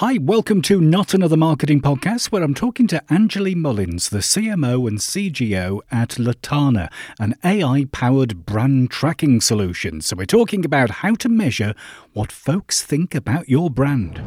Hi, 0.00 0.16
welcome 0.16 0.62
to 0.62 0.80
Not 0.80 1.12
Another 1.12 1.36
Marketing 1.36 1.82
Podcast, 1.82 2.32
where 2.32 2.42
I'm 2.42 2.54
talking 2.54 2.86
to 2.86 3.04
Angeley 3.12 3.54
Mullins, 3.54 4.08
the 4.08 4.20
CMO 4.20 4.88
and 4.88 4.98
CGO 4.98 5.80
at 5.90 6.12
Latana, 6.12 6.90
an 7.18 7.34
AI 7.44 7.84
powered 7.92 8.46
brand 8.46 8.90
tracking 8.90 9.42
solution. 9.42 10.00
So, 10.00 10.16
we're 10.16 10.24
talking 10.24 10.64
about 10.64 10.88
how 10.88 11.16
to 11.16 11.28
measure 11.28 11.74
what 12.14 12.32
folks 12.32 12.82
think 12.82 13.14
about 13.14 13.50
your 13.50 13.68
brand. 13.68 14.22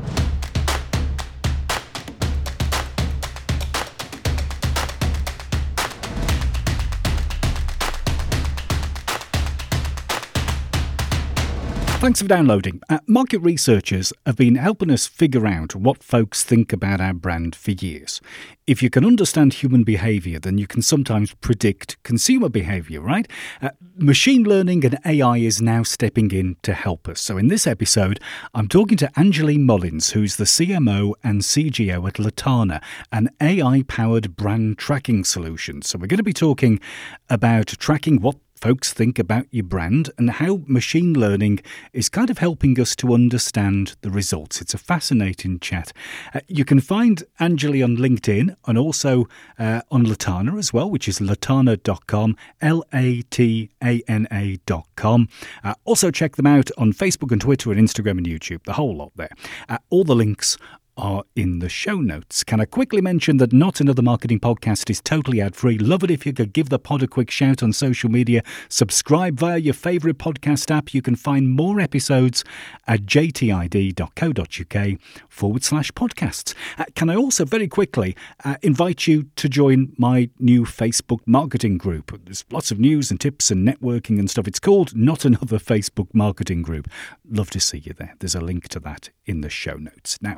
Thanks 12.03 12.21
for 12.21 12.27
downloading. 12.27 12.81
Uh, 12.89 12.99
market 13.07 13.37
researchers 13.37 14.11
have 14.25 14.35
been 14.35 14.55
helping 14.55 14.91
us 14.91 15.07
figure 15.07 15.47
out 15.47 15.73
what 15.73 16.03
folks 16.03 16.43
think 16.43 16.73
about 16.73 16.99
our 16.99 17.13
brand 17.13 17.55
for 17.55 17.71
years. 17.71 18.19
If 18.67 18.83
you 18.83 18.89
can 18.89 19.05
understand 19.05 19.53
human 19.53 19.85
behavior, 19.85 20.37
then 20.37 20.57
you 20.57 20.67
can 20.67 20.81
sometimes 20.81 21.33
predict 21.35 22.03
consumer 22.03 22.49
behavior, 22.49 22.99
right? 22.99 23.25
Uh, 23.61 23.69
machine 23.95 24.43
learning 24.43 24.83
and 24.83 24.99
AI 25.05 25.37
is 25.37 25.61
now 25.61 25.83
stepping 25.83 26.31
in 26.31 26.57
to 26.63 26.73
help 26.73 27.07
us. 27.07 27.21
So, 27.21 27.37
in 27.37 27.47
this 27.47 27.65
episode, 27.65 28.19
I'm 28.53 28.67
talking 28.67 28.97
to 28.97 29.09
Angeley 29.17 29.57
Mullins, 29.57 30.09
who's 30.09 30.35
the 30.35 30.43
CMO 30.43 31.13
and 31.23 31.39
CGO 31.39 32.05
at 32.05 32.15
Latana, 32.15 32.83
an 33.13 33.29
AI 33.39 33.83
powered 33.87 34.35
brand 34.35 34.77
tracking 34.77 35.23
solution. 35.23 35.81
So, 35.81 35.97
we're 35.97 36.07
going 36.07 36.17
to 36.17 36.23
be 36.23 36.33
talking 36.33 36.81
about 37.29 37.67
tracking 37.67 38.19
what 38.19 38.35
folks 38.63 38.93
think 38.93 39.19
about 39.19 39.45
your 39.51 39.65
brand 39.65 40.09
and 40.17 40.29
how 40.29 40.61
machine 40.67 41.13
learning 41.13 41.59
is 41.91 42.07
kind 42.07 42.29
of 42.29 42.37
helping 42.37 42.79
us 42.79 42.95
to 42.95 43.13
understand 43.13 43.97
the 43.99 44.09
results. 44.09 44.61
It's 44.61 44.73
a 44.73 44.77
fascinating 44.77 45.59
chat. 45.59 45.91
Uh, 46.33 46.39
you 46.47 46.63
can 46.63 46.79
find 46.79 47.25
Angeley 47.41 47.83
on 47.83 47.97
LinkedIn 47.97 48.55
and 48.65 48.77
also 48.77 49.27
uh, 49.59 49.81
on 49.91 50.05
Latana 50.05 50.57
as 50.57 50.71
well, 50.71 50.89
which 50.89 51.09
is 51.09 51.19
latana.com, 51.19 52.37
L 52.61 52.85
A 52.93 53.23
T 53.23 53.69
A 53.83 54.01
N 54.07 54.29
A.com. 54.31 55.27
Uh, 55.61 55.73
also, 55.83 56.09
check 56.09 56.37
them 56.37 56.47
out 56.47 56.69
on 56.77 56.93
Facebook 56.93 57.33
and 57.33 57.41
Twitter 57.41 57.69
and 57.69 57.81
Instagram 57.81 58.17
and 58.17 58.27
YouTube, 58.27 58.63
the 58.63 58.73
whole 58.73 58.95
lot 58.95 59.11
there. 59.17 59.31
Uh, 59.67 59.79
all 59.89 60.05
the 60.05 60.15
links 60.15 60.57
are 60.97 61.23
in 61.35 61.59
the 61.59 61.69
show 61.69 61.99
notes. 61.99 62.43
Can 62.43 62.59
I 62.59 62.65
quickly 62.65 63.01
mention 63.01 63.37
that 63.37 63.53
Not 63.53 63.79
Another 63.79 64.01
Marketing 64.01 64.39
Podcast 64.39 64.89
is 64.89 65.01
totally 65.01 65.41
ad 65.41 65.55
free? 65.55 65.77
Love 65.77 66.03
it 66.03 66.11
if 66.11 66.25
you 66.25 66.33
could 66.33 66.53
give 66.53 66.69
the 66.69 66.79
pod 66.79 67.03
a 67.03 67.07
quick 67.07 67.31
shout 67.31 67.63
on 67.63 67.73
social 67.73 68.09
media. 68.09 68.43
Subscribe 68.69 69.39
via 69.39 69.57
your 69.57 69.73
favourite 69.73 70.17
podcast 70.17 70.69
app. 70.69 70.93
You 70.93 71.01
can 71.01 71.15
find 71.15 71.49
more 71.49 71.79
episodes 71.79 72.43
at 72.87 73.01
jtid.co.uk 73.01 74.99
forward 75.29 75.63
slash 75.63 75.91
podcasts. 75.91 76.53
Uh, 76.77 76.85
can 76.95 77.09
I 77.09 77.15
also 77.15 77.45
very 77.45 77.67
quickly 77.67 78.15
uh, 78.45 78.55
invite 78.61 79.07
you 79.07 79.29
to 79.35 79.49
join 79.49 79.93
my 79.97 80.29
new 80.39 80.63
Facebook 80.63 81.19
marketing 81.25 81.77
group? 81.77 82.17
There's 82.25 82.45
lots 82.51 82.71
of 82.71 82.79
news 82.79 83.11
and 83.11 83.19
tips 83.19 83.49
and 83.51 83.67
networking 83.67 84.19
and 84.19 84.29
stuff. 84.29 84.47
It's 84.47 84.59
called 84.59 84.95
Not 84.95 85.25
Another 85.25 85.57
Facebook 85.57 86.13
Marketing 86.13 86.61
Group. 86.61 86.87
Love 87.29 87.49
to 87.51 87.59
see 87.59 87.79
you 87.79 87.93
there. 87.93 88.15
There's 88.19 88.35
a 88.35 88.41
link 88.41 88.67
to 88.69 88.79
that 88.81 89.09
in 89.25 89.41
the 89.41 89.49
show 89.49 89.75
notes. 89.75 90.19
Now, 90.21 90.37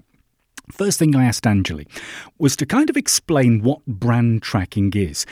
First 0.71 0.99
thing 0.99 1.15
I 1.15 1.25
asked 1.25 1.45
Angeley 1.45 1.87
was 2.37 2.55
to 2.57 2.65
kind 2.65 2.89
of 2.89 2.97
explain 2.97 3.61
what 3.61 3.85
brand 3.85 4.41
tracking 4.41 4.91
is. 4.93 5.25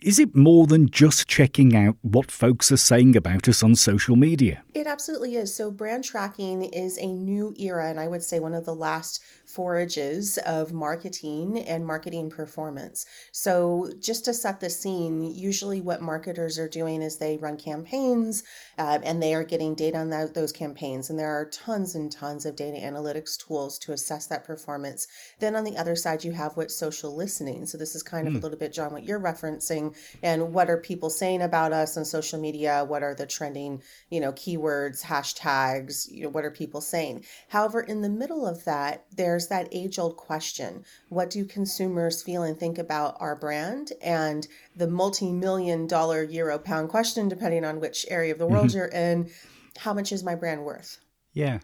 Is 0.00 0.20
it 0.20 0.36
more 0.36 0.68
than 0.68 0.88
just 0.88 1.26
checking 1.26 1.74
out 1.74 1.96
what 2.02 2.30
folks 2.30 2.70
are 2.70 2.76
saying 2.76 3.16
about 3.16 3.48
us 3.48 3.64
on 3.64 3.74
social 3.74 4.14
media? 4.14 4.62
It 4.72 4.86
absolutely 4.86 5.34
is. 5.34 5.52
So, 5.52 5.72
brand 5.72 6.04
tracking 6.04 6.62
is 6.62 6.96
a 6.98 7.06
new 7.06 7.52
era, 7.58 7.90
and 7.90 7.98
I 7.98 8.06
would 8.06 8.22
say 8.22 8.38
one 8.38 8.54
of 8.54 8.64
the 8.64 8.76
last 8.76 9.20
forages 9.58 10.38
of 10.46 10.72
marketing 10.72 11.58
and 11.66 11.84
marketing 11.84 12.30
performance. 12.30 13.04
So, 13.32 13.90
just 13.98 14.24
to 14.26 14.32
set 14.32 14.60
the 14.60 14.70
scene, 14.70 15.34
usually 15.34 15.80
what 15.80 16.00
marketers 16.00 16.60
are 16.60 16.68
doing 16.68 17.02
is 17.02 17.16
they 17.16 17.38
run 17.38 17.56
campaigns 17.56 18.44
uh, 18.78 19.00
and 19.02 19.20
they 19.20 19.34
are 19.34 19.42
getting 19.42 19.74
data 19.74 19.98
on 19.98 20.10
that, 20.10 20.32
those 20.32 20.52
campaigns. 20.52 21.10
And 21.10 21.18
there 21.18 21.32
are 21.32 21.50
tons 21.50 21.96
and 21.96 22.12
tons 22.12 22.46
of 22.46 22.54
data 22.54 22.78
analytics 22.78 23.36
tools 23.36 23.80
to 23.80 23.90
assess 23.90 24.28
that 24.28 24.44
performance. 24.44 25.08
Then 25.40 25.56
on 25.56 25.64
the 25.64 25.76
other 25.76 25.96
side, 25.96 26.22
you 26.22 26.30
have 26.30 26.56
what 26.56 26.70
social 26.70 27.16
listening. 27.16 27.66
So, 27.66 27.78
this 27.78 27.96
is 27.96 28.04
kind 28.04 28.28
of 28.28 28.34
mm. 28.34 28.36
a 28.36 28.38
hmm. 28.38 28.44
little 28.44 28.58
bit, 28.58 28.72
John, 28.72 28.92
what 28.92 29.02
you're 29.02 29.18
referencing. 29.18 29.96
And 30.22 30.54
what 30.54 30.70
are 30.70 30.76
people 30.76 31.10
saying 31.10 31.42
about 31.42 31.72
us 31.72 31.96
on 31.96 32.04
social 32.04 32.40
media? 32.40 32.84
What 32.86 33.02
are 33.02 33.16
the 33.16 33.26
trending, 33.26 33.82
you 34.08 34.20
know, 34.20 34.30
keywords, 34.30 35.02
hashtags? 35.02 36.08
You 36.08 36.22
know, 36.22 36.28
what 36.28 36.44
are 36.44 36.52
people 36.52 36.80
saying? 36.80 37.24
However, 37.48 37.80
in 37.80 38.02
the 38.02 38.08
middle 38.08 38.46
of 38.46 38.64
that, 38.64 39.04
there 39.16 39.34
there's 39.48 39.64
that 39.64 39.68
age 39.72 39.98
old 39.98 40.16
question 40.16 40.84
what 41.08 41.30
do 41.30 41.44
consumers 41.44 42.22
feel 42.22 42.42
and 42.42 42.58
think 42.58 42.78
about 42.78 43.16
our 43.20 43.36
brand? 43.36 43.92
And 44.02 44.46
the 44.76 44.88
multi 44.88 45.32
million 45.32 45.86
dollar 45.86 46.22
euro 46.22 46.58
pound 46.58 46.88
question, 46.88 47.28
depending 47.28 47.64
on 47.64 47.80
which 47.80 48.06
area 48.08 48.32
of 48.32 48.38
the 48.38 48.46
world 48.46 48.68
mm-hmm. 48.68 48.78
you're 48.78 48.88
in 48.88 49.30
how 49.78 49.94
much 49.94 50.12
is 50.12 50.24
my 50.24 50.34
brand 50.34 50.64
worth? 50.64 50.98
Yeah. 51.32 51.60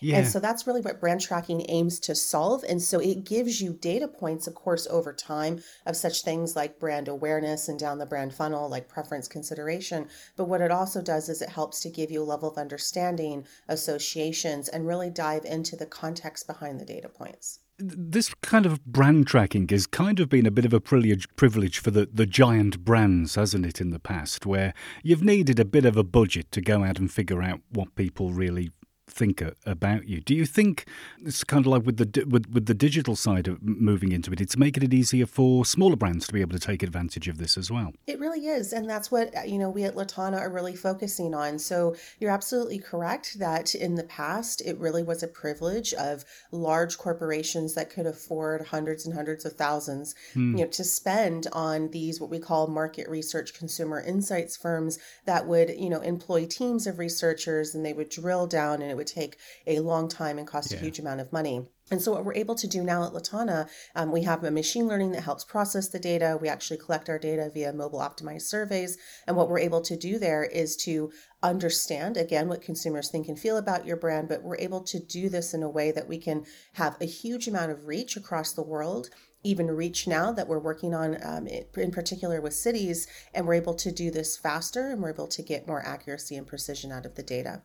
Yeah. 0.00 0.18
And 0.18 0.28
so 0.28 0.40
that's 0.40 0.66
really 0.66 0.80
what 0.80 1.00
brand 1.00 1.20
tracking 1.20 1.64
aims 1.68 1.98
to 2.00 2.14
solve. 2.14 2.64
And 2.68 2.80
so 2.80 3.00
it 3.00 3.24
gives 3.24 3.60
you 3.60 3.72
data 3.72 4.08
points, 4.08 4.46
of 4.46 4.54
course, 4.54 4.86
over 4.88 5.12
time 5.12 5.62
of 5.86 5.96
such 5.96 6.22
things 6.22 6.54
like 6.54 6.78
brand 6.78 7.08
awareness 7.08 7.68
and 7.68 7.78
down 7.78 7.98
the 7.98 8.06
brand 8.06 8.34
funnel, 8.34 8.68
like 8.68 8.88
preference 8.88 9.28
consideration. 9.28 10.08
But 10.36 10.48
what 10.48 10.60
it 10.60 10.70
also 10.70 11.02
does 11.02 11.28
is 11.28 11.42
it 11.42 11.48
helps 11.48 11.80
to 11.80 11.90
give 11.90 12.10
you 12.10 12.22
a 12.22 12.24
level 12.24 12.50
of 12.50 12.58
understanding, 12.58 13.46
associations, 13.68 14.68
and 14.68 14.86
really 14.86 15.10
dive 15.10 15.44
into 15.44 15.76
the 15.76 15.86
context 15.86 16.46
behind 16.46 16.80
the 16.80 16.84
data 16.84 17.08
points 17.08 17.60
this 17.78 18.34
kind 18.42 18.66
of 18.66 18.84
brand 18.84 19.26
tracking 19.26 19.68
has 19.68 19.86
kind 19.86 20.18
of 20.18 20.28
been 20.28 20.46
a 20.46 20.50
bit 20.50 20.64
of 20.64 20.72
a 20.72 20.80
privilege, 20.80 21.28
privilege 21.36 21.78
for 21.78 21.90
the, 21.90 22.08
the 22.12 22.26
giant 22.26 22.84
brands, 22.84 23.36
hasn't 23.36 23.64
it, 23.64 23.80
in 23.80 23.90
the 23.90 24.00
past, 24.00 24.44
where 24.44 24.74
you've 25.02 25.22
needed 25.22 25.60
a 25.60 25.64
bit 25.64 25.84
of 25.84 25.96
a 25.96 26.02
budget 26.02 26.50
to 26.52 26.60
go 26.60 26.82
out 26.82 26.98
and 26.98 27.12
figure 27.12 27.42
out 27.42 27.60
what 27.70 27.94
people 27.94 28.32
really 28.32 28.72
think 29.10 29.42
about 29.66 30.08
you. 30.08 30.20
Do 30.20 30.34
you 30.34 30.46
think 30.46 30.86
it's 31.24 31.44
kind 31.44 31.64
of 31.64 31.72
like 31.72 31.86
with 31.86 31.96
the 31.96 32.24
with, 32.24 32.46
with 32.52 32.66
the 32.66 32.74
digital 32.74 33.16
side 33.16 33.48
of 33.48 33.62
moving 33.62 34.12
into 34.12 34.32
it, 34.32 34.40
it's 34.40 34.56
making 34.56 34.82
it 34.82 34.94
easier 34.94 35.26
for 35.26 35.64
smaller 35.64 35.96
brands 35.96 36.26
to 36.26 36.32
be 36.32 36.40
able 36.40 36.58
to 36.58 36.66
take 36.66 36.82
advantage 36.82 37.28
of 37.28 37.38
this 37.38 37.56
as 37.56 37.70
well? 37.70 37.92
It 38.06 38.18
really 38.18 38.46
is, 38.46 38.72
and 38.72 38.88
that's 38.88 39.10
what 39.10 39.48
you 39.48 39.58
know 39.58 39.70
we 39.70 39.84
at 39.84 39.94
Latana 39.94 40.38
are 40.38 40.50
really 40.50 40.76
focusing 40.76 41.34
on. 41.34 41.58
So 41.58 41.96
you're 42.18 42.30
absolutely 42.30 42.78
correct 42.78 43.38
that 43.38 43.74
in 43.74 43.94
the 43.94 44.04
past 44.04 44.60
it 44.64 44.78
really 44.78 45.02
was 45.02 45.22
a 45.22 45.28
privilege 45.28 45.94
of 45.94 46.24
large 46.52 46.98
corporations 46.98 47.74
that 47.74 47.90
could 47.90 48.06
afford 48.06 48.66
hundreds 48.66 49.06
and 49.06 49.14
hundreds 49.14 49.44
of 49.44 49.52
thousands, 49.54 50.14
hmm. 50.34 50.56
you 50.56 50.64
know, 50.64 50.70
to 50.70 50.84
spend 50.84 51.46
on 51.52 51.90
these 51.90 52.20
what 52.20 52.30
we 52.30 52.38
call 52.38 52.66
market 52.66 53.08
research 53.08 53.54
consumer 53.54 54.00
insights 54.00 54.56
firms 54.56 54.98
that 55.24 55.46
would 55.46 55.70
you 55.70 55.88
know 55.88 56.00
employ 56.00 56.46
teams 56.46 56.86
of 56.86 56.98
researchers 56.98 57.74
and 57.74 57.84
they 57.84 57.92
would 57.92 58.08
drill 58.08 58.46
down 58.46 58.82
and 58.82 58.90
it 58.90 58.96
would 58.98 59.06
take 59.06 59.38
a 59.66 59.80
long 59.80 60.08
time 60.08 60.38
and 60.38 60.46
cost 60.46 60.70
yeah. 60.70 60.76
a 60.76 60.80
huge 60.80 60.98
amount 60.98 61.20
of 61.20 61.32
money. 61.32 61.66
And 61.90 62.02
so, 62.02 62.12
what 62.12 62.24
we're 62.24 62.34
able 62.34 62.54
to 62.56 62.66
do 62.66 62.82
now 62.82 63.04
at 63.04 63.12
Latana, 63.12 63.68
um, 63.94 64.12
we 64.12 64.22
have 64.24 64.44
a 64.44 64.50
machine 64.50 64.86
learning 64.86 65.12
that 65.12 65.22
helps 65.22 65.44
process 65.44 65.88
the 65.88 65.98
data. 65.98 66.38
We 66.40 66.48
actually 66.48 66.76
collect 66.76 67.08
our 67.08 67.18
data 67.18 67.50
via 67.52 67.72
mobile 67.72 68.00
optimized 68.00 68.42
surveys. 68.42 68.98
And 69.26 69.36
what 69.36 69.48
we're 69.48 69.58
able 69.60 69.80
to 69.82 69.96
do 69.96 70.18
there 70.18 70.44
is 70.44 70.76
to 70.84 71.10
understand, 71.42 72.18
again, 72.18 72.48
what 72.48 72.60
consumers 72.60 73.10
think 73.10 73.28
and 73.28 73.38
feel 73.38 73.56
about 73.56 73.86
your 73.86 73.96
brand, 73.96 74.28
but 74.28 74.42
we're 74.42 74.58
able 74.58 74.82
to 74.82 74.98
do 74.98 75.30
this 75.30 75.54
in 75.54 75.62
a 75.62 75.70
way 75.70 75.90
that 75.92 76.08
we 76.08 76.18
can 76.18 76.44
have 76.74 76.96
a 77.00 77.06
huge 77.06 77.48
amount 77.48 77.70
of 77.70 77.86
reach 77.86 78.16
across 78.16 78.52
the 78.52 78.62
world 78.62 79.08
even 79.44 79.68
reach 79.68 80.08
now 80.08 80.32
that 80.32 80.48
we're 80.48 80.58
working 80.58 80.94
on 80.94 81.16
um, 81.22 81.46
in 81.46 81.90
particular 81.90 82.40
with 82.40 82.52
cities 82.52 83.06
and 83.32 83.46
we're 83.46 83.54
able 83.54 83.74
to 83.74 83.92
do 83.92 84.10
this 84.10 84.36
faster 84.36 84.90
and 84.90 85.00
we're 85.00 85.10
able 85.10 85.28
to 85.28 85.42
get 85.42 85.66
more 85.66 85.80
accuracy 85.86 86.36
and 86.36 86.46
precision 86.46 86.90
out 86.90 87.06
of 87.06 87.14
the 87.14 87.22
data 87.22 87.62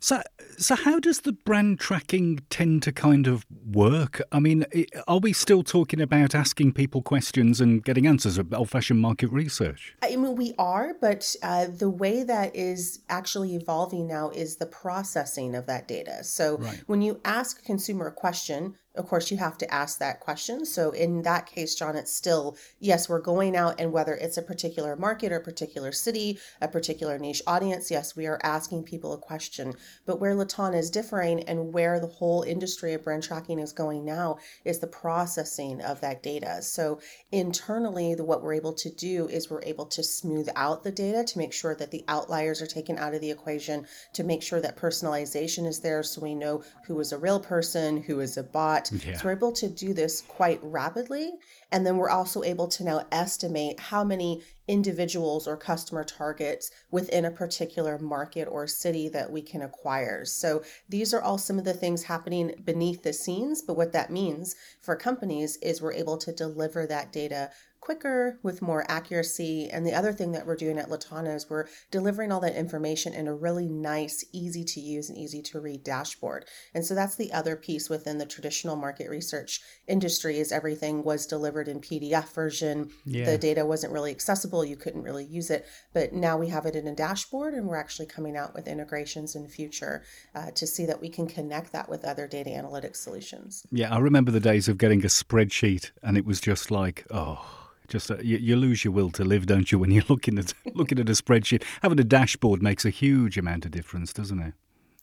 so, 0.00 0.22
so 0.58 0.74
how 0.74 1.00
does 1.00 1.20
the 1.20 1.32
brand 1.32 1.80
tracking 1.80 2.40
tend 2.50 2.82
to 2.84 2.92
kind 2.92 3.26
of 3.26 3.44
work? 3.66 4.22
I 4.32 4.40
mean, 4.40 4.64
are 5.08 5.18
we 5.18 5.32
still 5.32 5.62
talking 5.62 6.00
about 6.00 6.34
asking 6.34 6.72
people 6.72 7.02
questions 7.02 7.60
and 7.60 7.84
getting 7.84 8.06
answers 8.06 8.38
of 8.38 8.52
old-fashioned 8.52 9.00
market 9.00 9.28
research? 9.28 9.94
I 10.02 10.16
mean, 10.16 10.36
we 10.36 10.54
are, 10.58 10.94
but 11.00 11.34
uh, 11.42 11.66
the 11.66 11.90
way 11.90 12.22
that 12.22 12.54
is 12.54 13.00
actually 13.08 13.54
evolving 13.54 14.06
now 14.06 14.30
is 14.30 14.56
the 14.56 14.66
processing 14.66 15.54
of 15.54 15.66
that 15.66 15.88
data. 15.88 16.22
So, 16.24 16.58
right. 16.58 16.82
when 16.86 17.02
you 17.02 17.20
ask 17.24 17.60
a 17.60 17.62
consumer 17.62 18.06
a 18.06 18.12
question, 18.12 18.76
of 18.94 19.06
course 19.08 19.30
you 19.30 19.36
have 19.36 19.58
to 19.58 19.74
ask 19.74 19.98
that 19.98 20.20
question. 20.20 20.64
So 20.64 20.90
in 20.90 21.22
that 21.22 21.46
case 21.46 21.74
john 21.74 21.96
it's 21.96 22.14
still 22.14 22.56
yes 22.78 23.08
we're 23.08 23.20
going 23.20 23.56
out 23.56 23.80
and 23.80 23.92
whether 23.92 24.14
it's 24.14 24.36
a 24.36 24.42
particular 24.42 24.96
market 24.96 25.32
or 25.32 25.36
a 25.36 25.42
particular 25.42 25.92
city 25.92 26.38
a 26.60 26.68
particular 26.68 27.18
niche 27.18 27.42
audience 27.46 27.90
yes 27.90 28.16
we 28.16 28.26
are 28.26 28.40
asking 28.42 28.84
people 28.84 29.12
a 29.12 29.18
question. 29.18 29.74
But 30.06 30.20
where 30.20 30.34
latana 30.34 30.78
is 30.78 30.90
differing 30.90 31.42
and 31.44 31.72
where 31.72 31.98
the 31.98 32.06
whole 32.06 32.42
industry 32.42 32.94
of 32.94 33.04
brand 33.04 33.22
tracking 33.22 33.58
is 33.58 33.72
going 33.72 34.04
now 34.04 34.38
is 34.64 34.78
the 34.78 34.86
processing 34.86 35.80
of 35.80 36.00
that 36.00 36.22
data. 36.22 36.62
So 36.62 37.00
internally 37.32 38.14
the, 38.14 38.24
what 38.24 38.42
we're 38.42 38.54
able 38.54 38.74
to 38.74 38.90
do 38.90 39.28
is 39.28 39.50
we're 39.50 39.62
able 39.64 39.86
to 39.86 40.02
smooth 40.02 40.48
out 40.56 40.84
the 40.84 40.92
data 40.92 41.24
to 41.24 41.38
make 41.38 41.52
sure 41.52 41.74
that 41.74 41.90
the 41.90 42.04
outliers 42.08 42.62
are 42.62 42.66
taken 42.66 42.98
out 42.98 43.14
of 43.14 43.20
the 43.20 43.30
equation 43.30 43.86
to 44.12 44.24
make 44.24 44.42
sure 44.42 44.60
that 44.60 44.76
personalization 44.76 45.66
is 45.66 45.80
there 45.80 46.02
so 46.02 46.20
we 46.20 46.34
know 46.34 46.62
who 46.86 46.98
is 47.00 47.12
a 47.12 47.18
real 47.18 47.40
person 47.40 48.02
who 48.02 48.20
is 48.20 48.36
a 48.36 48.42
bot 48.42 48.83
that. 48.90 49.04
Yeah. 49.04 49.16
So 49.16 49.24
we're 49.26 49.32
able 49.32 49.52
to 49.52 49.68
do 49.68 49.92
this 49.92 50.20
quite 50.20 50.60
rapidly. 50.62 51.32
And 51.72 51.86
then 51.86 51.96
we're 51.96 52.10
also 52.10 52.42
able 52.42 52.68
to 52.68 52.84
now 52.84 53.06
estimate 53.10 53.80
how 53.80 54.04
many 54.04 54.42
individuals 54.68 55.46
or 55.46 55.56
customer 55.56 56.04
targets 56.04 56.70
within 56.90 57.24
a 57.24 57.30
particular 57.30 57.98
market 57.98 58.46
or 58.50 58.66
city 58.66 59.08
that 59.10 59.30
we 59.30 59.42
can 59.42 59.62
acquire. 59.62 60.24
So 60.24 60.62
these 60.88 61.12
are 61.12 61.20
all 61.20 61.38
some 61.38 61.58
of 61.58 61.64
the 61.64 61.74
things 61.74 62.04
happening 62.04 62.54
beneath 62.64 63.02
the 63.02 63.12
scenes. 63.12 63.60
But 63.60 63.76
what 63.76 63.92
that 63.92 64.10
means 64.10 64.56
for 64.80 64.96
companies 64.96 65.56
is 65.58 65.82
we're 65.82 65.92
able 65.92 66.16
to 66.18 66.32
deliver 66.32 66.86
that 66.86 67.12
data 67.12 67.50
quicker 67.84 68.38
with 68.42 68.62
more 68.62 68.90
accuracy. 68.90 69.68
And 69.70 69.86
the 69.86 69.92
other 69.92 70.12
thing 70.12 70.32
that 70.32 70.46
we're 70.46 70.56
doing 70.56 70.78
at 70.78 70.88
Latana 70.88 71.36
is 71.36 71.50
we're 71.50 71.66
delivering 71.90 72.32
all 72.32 72.40
that 72.40 72.56
information 72.56 73.12
in 73.12 73.28
a 73.28 73.34
really 73.34 73.68
nice, 73.68 74.24
easy 74.32 74.64
to 74.64 74.80
use 74.80 75.10
and 75.10 75.18
easy 75.18 75.42
to 75.42 75.60
read 75.60 75.84
dashboard. 75.84 76.46
And 76.72 76.84
so 76.84 76.94
that's 76.94 77.16
the 77.16 77.30
other 77.32 77.56
piece 77.56 77.90
within 77.90 78.16
the 78.16 78.24
traditional 78.24 78.74
market 78.74 79.10
research 79.10 79.60
industry 79.86 80.38
is 80.38 80.50
everything 80.50 81.04
was 81.04 81.26
delivered 81.26 81.68
in 81.68 81.80
PDF 81.80 82.32
version. 82.34 82.90
Yeah. 83.04 83.26
The 83.26 83.36
data 83.36 83.66
wasn't 83.66 83.92
really 83.92 84.10
accessible. 84.10 84.64
You 84.64 84.76
couldn't 84.76 85.02
really 85.02 85.26
use 85.26 85.50
it. 85.50 85.66
But 85.92 86.14
now 86.14 86.38
we 86.38 86.48
have 86.48 86.64
it 86.64 86.76
in 86.76 86.86
a 86.86 86.94
dashboard 86.94 87.52
and 87.52 87.66
we're 87.66 87.76
actually 87.76 88.06
coming 88.06 88.34
out 88.34 88.54
with 88.54 88.66
integrations 88.66 89.36
in 89.36 89.46
future 89.46 90.04
uh, 90.34 90.52
to 90.52 90.66
see 90.66 90.86
that 90.86 91.02
we 91.02 91.10
can 91.10 91.26
connect 91.26 91.72
that 91.72 91.90
with 91.90 92.06
other 92.06 92.26
data 92.26 92.48
analytics 92.48 92.96
solutions. 92.96 93.66
Yeah, 93.70 93.94
I 93.94 93.98
remember 93.98 94.30
the 94.30 94.40
days 94.40 94.68
of 94.68 94.78
getting 94.78 95.04
a 95.04 95.08
spreadsheet 95.08 95.90
and 96.02 96.16
it 96.16 96.24
was 96.24 96.40
just 96.40 96.70
like, 96.70 97.04
oh, 97.10 97.64
just 97.88 98.10
uh, 98.10 98.18
you, 98.18 98.38
you 98.38 98.56
lose 98.56 98.84
your 98.84 98.92
will 98.92 99.10
to 99.10 99.24
live, 99.24 99.46
don't 99.46 99.70
you? 99.70 99.78
When 99.78 99.90
you're 99.90 100.04
looking 100.08 100.38
at 100.38 100.54
looking 100.74 100.98
at 100.98 101.08
a 101.08 101.12
spreadsheet, 101.12 101.62
having 101.82 102.00
a 102.00 102.04
dashboard 102.04 102.62
makes 102.62 102.84
a 102.84 102.90
huge 102.90 103.38
amount 103.38 103.64
of 103.64 103.70
difference, 103.70 104.12
doesn't 104.12 104.40
it? 104.40 104.54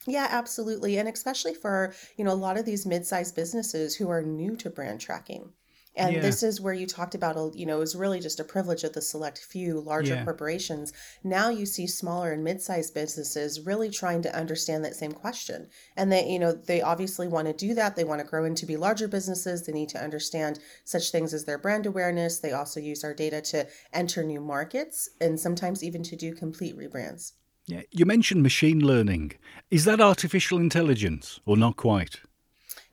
Yeah, 0.08 0.28
absolutely. 0.32 0.98
And 0.98 1.08
especially 1.08 1.54
for, 1.54 1.94
you 2.18 2.26
know, 2.26 2.32
a 2.32 2.34
lot 2.34 2.58
of 2.58 2.66
these 2.66 2.86
mid-sized 2.86 3.36
businesses 3.36 3.96
who 3.96 4.10
are 4.10 4.24
new 4.24 4.56
to 4.58 4.70
brand 4.70 5.00
tracking. 5.00 5.52
And 5.96 6.16
Yeah. 6.16 6.22
this 6.22 6.42
is 6.42 6.62
where 6.62 6.74
you 6.74 6.88
talked 6.88 7.16
about, 7.16 7.36
uh, 7.36 7.50
you 7.54 7.66
know, 7.66 7.76
it 7.78 7.80
was 7.80 7.96
really 7.96 8.20
just 8.20 8.40
a 8.40 8.46
privilege 8.46 8.84
of 8.86 8.94
the 8.94 9.02
select 9.02 9.40
few 9.40 9.80
larger 9.82 10.14
Yeah. 10.16 10.24
corporations. 10.24 10.94
Now 11.24 11.50
you 11.50 11.66
see 11.66 11.86
smaller 11.86 12.32
and 12.32 12.44
mid-sized 12.44 12.94
businesses 12.94 13.60
really 13.60 13.90
trying 13.90 14.22
to 14.22 14.34
understand 14.36 14.86
that 14.86 14.96
same 14.96 15.12
question. 15.12 15.68
And 15.98 16.12
they, 16.12 16.28
you 16.30 16.40
know, 16.40 16.54
they 16.54 16.82
obviously 16.82 17.28
want 17.28 17.48
to 17.48 17.54
do 17.54 17.74
that. 17.74 17.96
They 17.96 18.06
want 18.06 18.22
to 18.22 18.28
grow 18.28 18.46
into 18.46 18.66
be 18.66 18.78
larger 18.78 19.08
businesses. 19.10 19.64
They 19.64 19.74
need 19.74 19.90
to 19.90 20.02
understand 20.02 20.60
such 20.86 21.12
things 21.12 21.34
as 21.34 21.44
their 21.46 21.58
brand 21.58 21.86
awareness. 21.86 22.40
They 22.40 22.54
also 22.54 22.80
use 22.80 23.04
our 23.04 23.14
data 23.14 23.42
to 23.42 23.68
enter 23.92 24.24
new 24.24 24.40
markets 24.40 25.10
and 25.20 25.40
sometimes 25.40 25.84
even 25.84 26.04
to 26.04 26.16
do 26.16 26.34
complete 26.34 26.78
rebrands. 26.78 27.34
Yeah, 27.68 27.82
you 27.92 28.06
mentioned 28.06 28.44
machine 28.44 28.80
learning. 28.80 29.34
Is 29.70 29.84
that 29.86 30.02
artificial 30.02 30.58
intelligence 30.58 31.40
or 31.46 31.58
not 31.58 31.76
quite? 31.76 32.22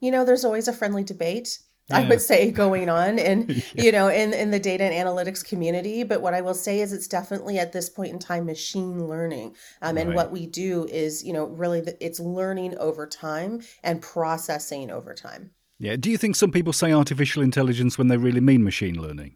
you 0.00 0.10
know 0.12 0.24
there's 0.24 0.44
always 0.44 0.68
a 0.68 0.72
friendly 0.72 1.02
debate 1.02 1.58
i 1.90 2.06
would 2.08 2.20
say 2.20 2.50
going 2.50 2.88
on 2.88 3.18
and 3.18 3.62
you 3.74 3.90
know 3.90 4.08
in 4.08 4.32
in 4.32 4.50
the 4.50 4.58
data 4.60 4.84
and 4.84 4.94
analytics 4.94 5.44
community 5.44 6.02
but 6.02 6.20
what 6.20 6.34
i 6.34 6.40
will 6.40 6.54
say 6.54 6.80
is 6.80 6.92
it's 6.92 7.08
definitely 7.08 7.58
at 7.58 7.72
this 7.72 7.88
point 7.88 8.12
in 8.12 8.18
time 8.18 8.46
machine 8.46 9.06
learning 9.06 9.54
um, 9.82 9.96
and 9.96 10.14
what 10.14 10.30
we 10.30 10.46
do 10.46 10.86
is 10.86 11.24
you 11.24 11.32
know 11.32 11.46
really 11.46 11.80
the, 11.80 11.96
it's 12.04 12.20
learning 12.20 12.76
over 12.78 13.06
time 13.06 13.60
and 13.82 14.02
processing 14.02 14.90
over 14.90 15.14
time 15.14 15.50
Yeah. 15.80 15.96
Do 15.96 16.10
you 16.10 16.18
think 16.18 16.34
some 16.36 16.50
people 16.50 16.72
say 16.72 16.92
artificial 16.92 17.42
intelligence 17.42 17.96
when 17.98 18.08
they 18.08 18.16
really 18.16 18.40
mean 18.40 18.64
machine 18.64 19.00
learning? 19.00 19.34